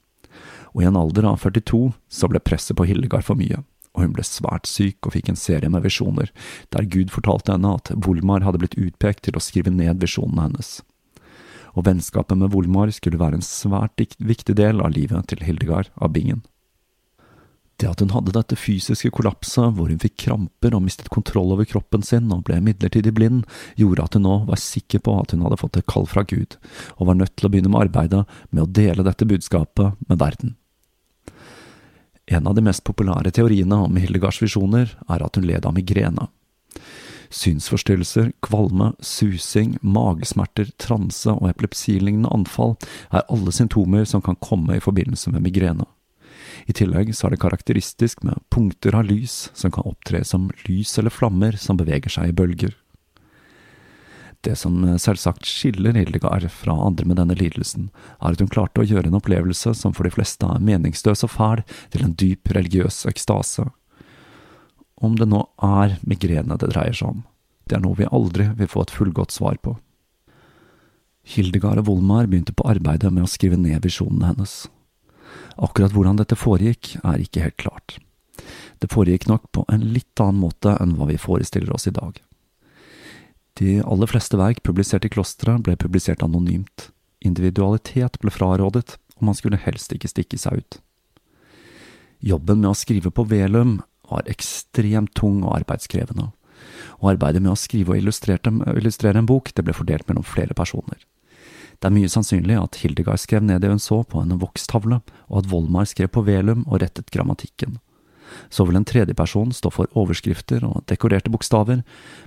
og 0.73 0.83
i 0.83 0.89
en 0.89 0.99
alder 0.99 1.29
av 1.31 1.39
42 1.43 1.93
så 2.11 2.31
ble 2.31 2.43
presset 2.43 2.79
på 2.79 2.89
Hildegard 2.89 3.27
for 3.27 3.39
mye 3.39 3.63
og 3.95 4.05
hun 4.05 4.15
ble 4.15 4.25
svært 4.27 4.69
syk 4.71 5.07
og 5.07 5.15
fikk 5.17 5.31
en 5.33 5.39
serie 5.39 5.71
med 5.73 5.83
visjoner, 5.85 6.31
der 6.75 6.87
Gud 6.91 7.11
fortalte 7.15 7.57
henne 7.57 7.75
at 7.81 7.91
Volmar 8.05 8.45
hadde 8.47 8.63
blitt 8.63 8.79
utpekt 8.79 9.25
til 9.27 9.39
å 9.39 9.43
skrive 9.43 9.73
ned 9.75 10.03
visjonene 10.03 10.47
hennes. 10.49 10.79
Og 11.77 11.87
vennskapet 11.87 12.39
med 12.39 12.53
Volmar 12.55 12.91
skulle 12.95 13.21
være 13.21 13.39
en 13.39 13.47
svært 13.47 14.01
viktig 14.19 14.57
del 14.59 14.83
av 14.83 14.95
livet 14.95 15.31
til 15.31 15.45
Hildegard 15.47 15.93
av 15.97 16.15
Bingen. 16.15 16.43
Det 17.81 17.89
at 17.89 18.03
hun 18.05 18.13
hadde 18.13 18.35
dette 18.37 18.59
fysiske 18.61 19.09
kollapset, 19.17 19.73
hvor 19.73 19.89
hun 19.89 20.01
fikk 20.03 20.19
kramper 20.27 20.75
og 20.77 20.83
mistet 20.85 21.09
kontroll 21.13 21.55
over 21.55 21.65
kroppen 21.69 22.05
sin 22.05 22.29
og 22.35 22.43
ble 22.45 22.59
midlertidig 22.61 23.15
blind, 23.17 23.47
gjorde 23.81 24.05
at 24.05 24.19
hun 24.19 24.27
nå 24.27 24.35
var 24.51 24.61
sikker 24.61 25.01
på 25.07 25.15
at 25.23 25.33
hun 25.33 25.47
hadde 25.47 25.59
fått 25.63 25.79
et 25.81 25.89
kall 25.89 26.05
fra 26.11 26.27
Gud, 26.29 26.59
og 26.99 27.09
var 27.09 27.17
nødt 27.17 27.39
til 27.39 27.49
å 27.49 27.53
begynne 27.55 27.73
med 27.73 27.87
arbeidet 27.87 28.27
med 28.51 28.67
å 28.67 28.69
dele 28.69 29.07
dette 29.07 29.29
budskapet 29.29 29.97
med 30.11 30.21
verden. 30.21 30.59
En 32.31 32.47
av 32.47 32.55
de 32.55 32.63
mest 32.63 32.85
populære 32.87 33.33
teoriene 33.35 33.81
om 33.87 33.97
Hildegards 33.97 34.43
visjoner 34.45 34.93
er 35.09 35.25
at 35.25 35.41
hun 35.41 35.49
led 35.49 35.65
av 35.67 35.75
migrene. 35.75 36.29
Synsforstyrrelser, 37.31 38.33
kvalme, 38.43 38.91
susing, 38.99 39.77
magesmerter, 39.87 40.73
transe 40.83 41.31
og 41.31 41.47
epilepsilignende 41.53 42.31
anfall 42.35 42.75
er 43.15 43.27
alle 43.31 43.55
symptomer 43.55 44.05
som 44.09 44.23
kan 44.27 44.39
komme 44.43 44.77
i 44.77 44.83
forbindelse 44.83 45.31
med 45.31 45.47
migrene. 45.47 45.87
I 46.67 46.75
tillegg 46.77 47.15
så 47.15 47.29
er 47.29 47.35
det 47.35 47.43
karakteristisk 47.43 48.25
med 48.27 48.43
punkter 48.53 48.99
av 48.99 49.07
lys 49.07 49.49
som 49.55 49.73
kan 49.75 49.87
opptre 49.89 50.25
som 50.27 50.51
lys 50.67 50.97
eller 50.99 51.15
flammer 51.15 51.57
som 51.57 51.79
beveger 51.79 52.13
seg 52.13 52.33
i 52.33 52.37
bølger. 52.37 52.75
Det 54.41 54.55
som 54.57 54.81
selvsagt 54.99 55.45
skiller 55.45 55.99
Hildegard 55.99 56.47
fra 56.51 56.73
andre 56.87 57.05
med 57.05 57.19
denne 57.21 57.37
lidelsen, 57.37 57.91
er 58.25 58.33
at 58.33 58.41
hun 58.41 58.49
klarte 58.49 58.81
å 58.81 58.89
gjøre 58.89 59.11
en 59.11 59.19
opplevelse 59.19 59.75
som 59.77 59.93
for 59.93 60.09
de 60.09 60.15
fleste 60.15 60.49
er 60.49 60.63
meningsløs 60.65 61.27
og 61.29 61.35
fæl, 61.35 61.63
til 61.93 62.07
en 62.07 62.17
dyp 62.17 62.49
religiøs 62.57 63.05
ekstase. 63.11 63.67
Om 65.01 65.17
det 65.17 65.29
nå 65.31 65.41
er 65.65 65.97
migrene 66.05 66.59
det 66.61 66.73
dreier 66.75 66.97
seg 66.97 67.15
om, 67.15 67.23
det 67.69 67.79
er 67.79 67.85
noe 67.85 67.97
vi 67.97 68.09
aldri 68.11 68.51
vil 68.59 68.69
få 68.69 68.85
et 68.85 68.93
fullgodt 68.93 69.33
svar 69.33 69.57
på. 69.65 69.77
Hildegard 71.31 71.81
og 71.83 71.89
Volmar 71.89 72.29
begynte 72.29 72.55
på 72.57 72.67
arbeidet 72.69 73.13
med 73.13 73.25
å 73.25 73.31
skrive 73.31 73.59
ned 73.61 73.85
visjonene 73.85 74.33
hennes. 74.33 74.55
Akkurat 75.61 75.95
hvordan 75.95 76.19
dette 76.21 76.39
foregikk, 76.39 76.97
er 77.05 77.23
ikke 77.23 77.45
helt 77.45 77.59
klart. 77.61 77.99
Det 78.81 78.91
foregikk 78.93 79.29
nok 79.29 79.47
på 79.55 79.65
en 79.73 79.85
litt 79.95 80.21
annen 80.21 80.41
måte 80.41 80.75
enn 80.81 80.97
hva 80.97 81.09
vi 81.11 81.21
forestiller 81.21 81.73
oss 81.77 81.87
i 81.89 81.95
dag. 81.95 82.17
De 83.61 83.81
aller 83.85 84.09
fleste 84.09 84.39
verk 84.41 84.63
publisert 84.65 85.05
i 85.05 85.13
klosteret 85.13 85.65
ble 85.67 85.77
publisert 85.77 86.25
anonymt. 86.25 86.89
Individualitet 87.21 88.17
ble 88.23 88.33
frarådet, 88.33 88.97
og 89.19 89.27
man 89.29 89.37
skulle 89.37 89.61
helst 89.61 89.93
ikke 89.93 90.09
stikke 90.09 90.41
seg 90.41 90.63
ut. 90.63 90.81
Jobben 92.25 92.63
med 92.63 92.73
å 92.73 92.79
skrive 92.79 93.13
på 93.13 93.27
velum 93.29 93.79
var 94.11 94.29
ekstremt 94.31 95.15
tung 95.19 95.43
og 95.45 95.61
arbeidskrevende, 95.61 96.31
og 97.01 97.13
arbeidet 97.15 97.43
med 97.43 97.55
å 97.55 97.59
skrive 97.59 97.95
og 97.95 98.03
illustrere 98.03 99.19
en 99.19 99.31
bok 99.31 99.53
det 99.55 99.65
ble 99.65 99.77
fordelt 99.77 100.09
mellom 100.09 100.27
flere 100.27 100.57
personer. 100.57 100.99
Det 101.81 101.89
er 101.89 101.97
mye 101.97 102.11
sannsynlig 102.13 102.59
at 102.61 102.77
Hildegard 102.83 103.23
skrev 103.23 103.47
ned 103.47 103.63
det 103.65 103.71
hun 103.73 103.81
så 103.81 104.03
på 104.05 104.21
en 104.21 104.37
vokstavle, 104.43 105.01
og 105.31 105.39
at 105.41 105.49
Volmar 105.49 105.89
skrev 105.89 106.11
på 106.13 106.27
velum 106.27 106.67
og 106.67 106.83
rettet 106.83 107.09
grammatikken 107.15 107.79
så 108.49 108.65
vil 108.65 108.77
en 108.77 108.85
tredje 108.85 109.15
person 109.15 109.53
stå 109.53 109.71
for 109.75 109.91
overskrifter 109.99 110.65
og 110.67 110.85
dekorerte 110.91 111.31
bokstaver, 111.33 111.83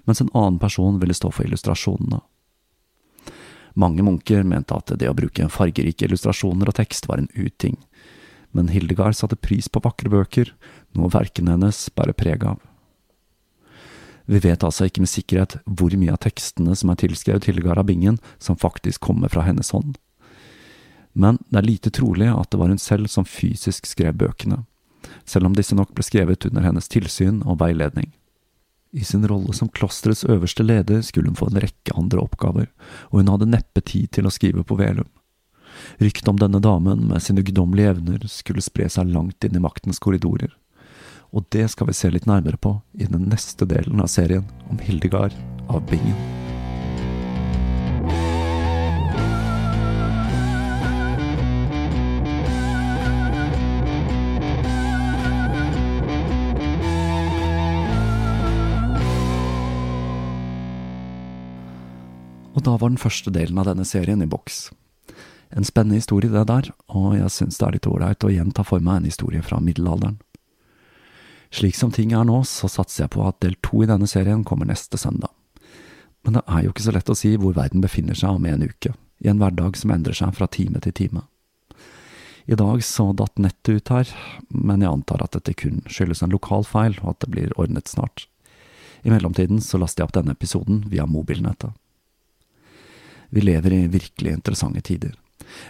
mens 0.05 0.21
en 0.21 0.31
annen 0.33 0.59
person 0.59 0.99
ville 1.01 1.15
stå 1.15 1.31
for 1.31 1.47
illustrasjonene. 1.47 2.21
Mange 3.79 4.05
munker 4.05 4.43
mente 4.45 4.75
at 4.77 4.93
det 4.99 5.09
å 5.09 5.15
bruke 5.17 5.49
fargerike 5.49 6.05
illustrasjoner 6.05 6.69
og 6.69 6.77
tekst 6.77 7.07
var 7.09 7.21
en 7.21 7.31
uting, 7.33 7.79
men 8.53 8.69
Hildegard 8.73 9.17
satte 9.17 9.39
pris 9.39 9.69
på 9.69 9.81
vakre 9.83 10.11
bøker, 10.13 10.53
noe 10.97 11.11
verkene 11.13 11.55
hennes 11.57 11.87
bærer 11.97 12.17
preg 12.17 12.45
av. 12.47 12.61
Vi 14.25 14.39
vet 14.39 14.63
altså 14.63 14.87
ikke 14.87 15.03
med 15.03 15.11
sikkerhet 15.11 15.57
hvor 15.65 15.91
mye 15.99 16.13
av 16.13 16.21
tekstene 16.23 16.77
som 16.79 16.93
er 16.93 17.01
tilskrevet 17.01 17.49
Hildegard 17.49 17.81
av 17.81 17.89
Bingen, 17.89 18.21
som 18.39 18.59
faktisk 18.59 19.03
kommer 19.03 19.33
fra 19.33 19.43
hennes 19.43 19.73
hånd. 19.75 19.97
Men 21.13 21.41
det 21.49 21.59
er 21.59 21.67
lite 21.67 21.91
trolig 21.93 22.29
at 22.31 22.53
det 22.53 22.61
var 22.61 22.71
hun 22.71 22.81
selv 22.81 23.11
som 23.11 23.27
fysisk 23.27 23.89
skrev 23.89 24.15
bøkene 24.21 24.63
selv 25.25 25.47
om 25.47 25.55
disse 25.55 25.75
nok 25.75 25.93
ble 25.95 26.05
skrevet 26.05 26.47
under 26.49 26.65
hennes 26.65 26.89
tilsyn 26.91 27.41
og 27.43 27.59
veiledning. 27.61 28.11
I 28.93 29.03
sin 29.07 29.25
rolle 29.27 29.55
som 29.57 29.71
klosterets 29.73 30.25
øverste 30.29 30.65
leder 30.65 31.01
skulle 31.01 31.31
hun 31.31 31.39
få 31.39 31.49
en 31.49 31.61
rekke 31.63 31.95
andre 31.97 32.21
oppgaver, 32.21 32.69
og 33.09 33.21
hun 33.21 33.31
hadde 33.31 33.49
neppe 33.49 33.81
tid 33.81 34.11
til 34.13 34.29
å 34.29 34.33
skrive 34.33 34.65
på 34.67 34.77
Velum. 34.77 35.09
Ryktet 36.03 36.27
om 36.27 36.39
denne 36.39 36.61
damen 36.63 37.07
med 37.09 37.23
sine 37.23 37.43
guddommelige 37.45 37.95
evner 37.95 38.27
skulle 38.31 38.63
spre 38.65 38.89
seg 38.89 39.11
langt 39.13 39.43
inn 39.45 39.57
i 39.57 39.63
maktens 39.63 40.01
korridorer, 40.03 40.53
og 41.33 41.47
det 41.53 41.69
skal 41.73 41.89
vi 41.89 41.97
se 41.97 42.11
litt 42.13 42.29
nærmere 42.29 42.59
på 42.61 42.77
i 42.93 43.09
den 43.09 43.27
neste 43.31 43.65
delen 43.69 44.03
av 44.03 44.11
serien 44.13 44.45
om 44.69 44.81
Hildegard 44.81 45.35
av 45.69 45.85
Bingen. 45.89 46.17
Og 62.53 62.61
da 62.61 62.77
var 62.77 62.93
den 62.93 63.01
første 63.01 63.33
delen 63.33 63.57
av 63.59 63.67
denne 63.67 63.85
serien 63.87 64.21
i 64.21 64.29
boks. 64.29 64.67
En 65.55 65.65
spennende 65.65 65.99
historie 65.99 66.31
det 66.33 66.47
der, 66.49 66.71
og 66.89 67.13
jeg 67.17 67.29
synes 67.31 67.59
det 67.59 67.65
er 67.67 67.75
litt 67.75 67.89
ålreit 67.89 68.25
å 68.25 68.31
igjen 68.31 68.53
ta 68.55 68.65
for 68.65 68.81
meg 68.81 69.01
en 69.01 69.09
historie 69.11 69.43
fra 69.45 69.59
middelalderen. 69.61 70.17
Slik 71.53 71.77
som 71.77 71.91
ting 71.93 72.15
er 72.17 72.25
nå, 72.25 72.39
så 72.49 72.65
satser 72.71 73.03
jeg 73.03 73.13
på 73.13 73.25
at 73.27 73.37
del 73.45 73.53
to 73.61 73.83
i 73.83 73.89
denne 73.89 74.09
serien 74.09 74.41
kommer 74.43 74.65
neste 74.65 74.97
søndag. 74.97 75.29
Men 76.25 76.39
det 76.39 76.43
er 76.47 76.63
jo 76.63 76.71
ikke 76.73 76.87
så 76.87 76.95
lett 76.95 77.11
å 77.11 77.17
si 77.17 77.35
hvor 77.37 77.53
verden 77.53 77.83
befinner 77.83 78.17
seg 78.17 78.39
om 78.39 78.47
en 78.49 78.65
uke, 78.65 78.95
i 79.21 79.29
en 79.29 79.37
hverdag 79.37 79.77
som 79.77 79.93
endrer 79.93 80.17
seg 80.17 80.33
fra 80.33 80.49
time 80.49 80.81
til 80.81 80.95
time. 80.97 81.27
I 82.49 82.57
dag 82.59 82.81
så 82.83 83.11
datt 83.13 83.37
nettet 83.39 83.77
ut 83.77 83.91
her, 83.93 84.09
men 84.49 84.81
jeg 84.81 84.91
antar 84.91 85.21
at 85.23 85.37
dette 85.37 85.53
kun 85.55 85.83
skyldes 85.87 86.23
en 86.25 86.33
lokal 86.33 86.65
feil, 86.67 86.97
og 87.03 87.13
at 87.13 87.23
det 87.23 87.31
blir 87.35 87.53
ordnet 87.59 87.91
snart. 87.91 88.25
I 89.03 89.11
mellomtiden 89.13 89.61
så 89.61 89.77
laster 89.79 90.01
jeg 90.01 90.09
opp 90.09 90.17
denne 90.17 90.35
episoden 90.35 90.83
via 90.91 91.05
mobilnettet. 91.07 91.71
Vi 93.33 93.41
lever 93.41 93.73
i 93.73 93.87
virkelig 93.91 94.33
interessante 94.33 94.81
tider, 94.81 95.13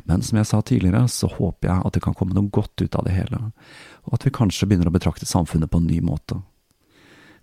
men 0.09 0.23
som 0.25 0.39
jeg 0.39 0.49
sa 0.49 0.61
tidligere, 0.61 1.05
så 1.07 1.29
håper 1.31 1.69
jeg 1.69 1.85
at 1.85 1.95
det 1.95 2.03
kan 2.05 2.15
komme 2.17 2.35
noe 2.35 2.51
godt 2.53 2.81
ut 2.81 2.95
av 2.99 3.05
det 3.07 3.15
hele, 3.15 3.39
og 4.07 4.17
at 4.17 4.25
vi 4.27 4.33
kanskje 4.33 4.67
begynner 4.69 4.89
å 4.89 4.95
betrakte 4.95 5.29
samfunnet 5.29 5.71
på 5.71 5.81
en 5.81 5.89
ny 5.89 6.01
måte. 6.03 6.41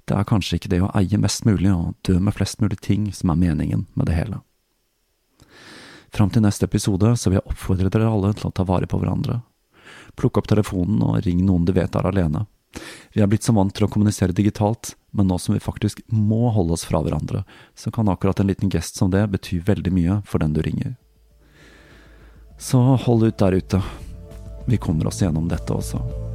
Det 0.09 0.17
er 0.17 0.27
kanskje 0.27 0.59
ikke 0.59 0.71
det 0.73 0.81
å 0.83 0.93
eie 0.99 1.19
mest 1.23 1.45
mulig 1.47 1.71
og 1.71 1.95
dø 2.07 2.19
med 2.19 2.35
flest 2.35 2.63
mulig 2.63 2.81
ting 2.83 3.11
som 3.15 3.31
er 3.31 3.43
meningen 3.43 3.87
med 3.95 4.11
det 4.11 4.17
hele. 4.17 4.41
Fram 6.11 6.33
til 6.35 6.43
neste 6.43 6.67
episode 6.67 7.13
så 7.17 7.31
vil 7.31 7.39
jeg 7.39 7.47
oppfordre 7.47 7.91
dere 7.93 8.11
alle 8.11 8.33
til 8.35 8.49
å 8.49 8.55
ta 8.55 8.67
vare 8.67 8.89
på 8.91 8.99
hverandre. 8.99 9.41
Plukk 10.19 10.41
opp 10.41 10.49
telefonen 10.51 11.05
og 11.07 11.21
ring 11.27 11.45
noen 11.47 11.69
du 11.69 11.73
vet 11.77 11.95
er 11.95 12.09
alene. 12.11 12.49
Vi 13.15 13.23
er 13.23 13.31
blitt 13.31 13.47
så 13.47 13.55
vant 13.55 13.73
til 13.75 13.87
å 13.87 13.91
kommunisere 13.91 14.35
digitalt, 14.35 14.95
men 15.15 15.27
nå 15.31 15.39
som 15.43 15.55
vi 15.55 15.63
faktisk 15.63 16.03
må 16.15 16.51
holde 16.55 16.77
oss 16.77 16.87
fra 16.87 17.03
hverandre, 17.03 17.43
så 17.75 17.91
kan 17.95 18.11
akkurat 18.11 18.43
en 18.43 18.51
liten 18.51 18.71
gest 18.71 18.99
som 18.99 19.11
det 19.11 19.25
bety 19.33 19.59
veldig 19.67 19.95
mye 19.95 20.19
for 20.27 20.43
den 20.43 20.55
du 20.55 20.63
ringer. 20.63 20.95
Så 22.61 22.79
hold 22.79 23.25
ut 23.25 23.39
der 23.39 23.53
ute. 23.53 23.83
Vi 24.65 24.77
kommer 24.77 25.07
oss 25.07 25.23
gjennom 25.23 25.49
dette 25.49 25.73
også. 25.73 26.30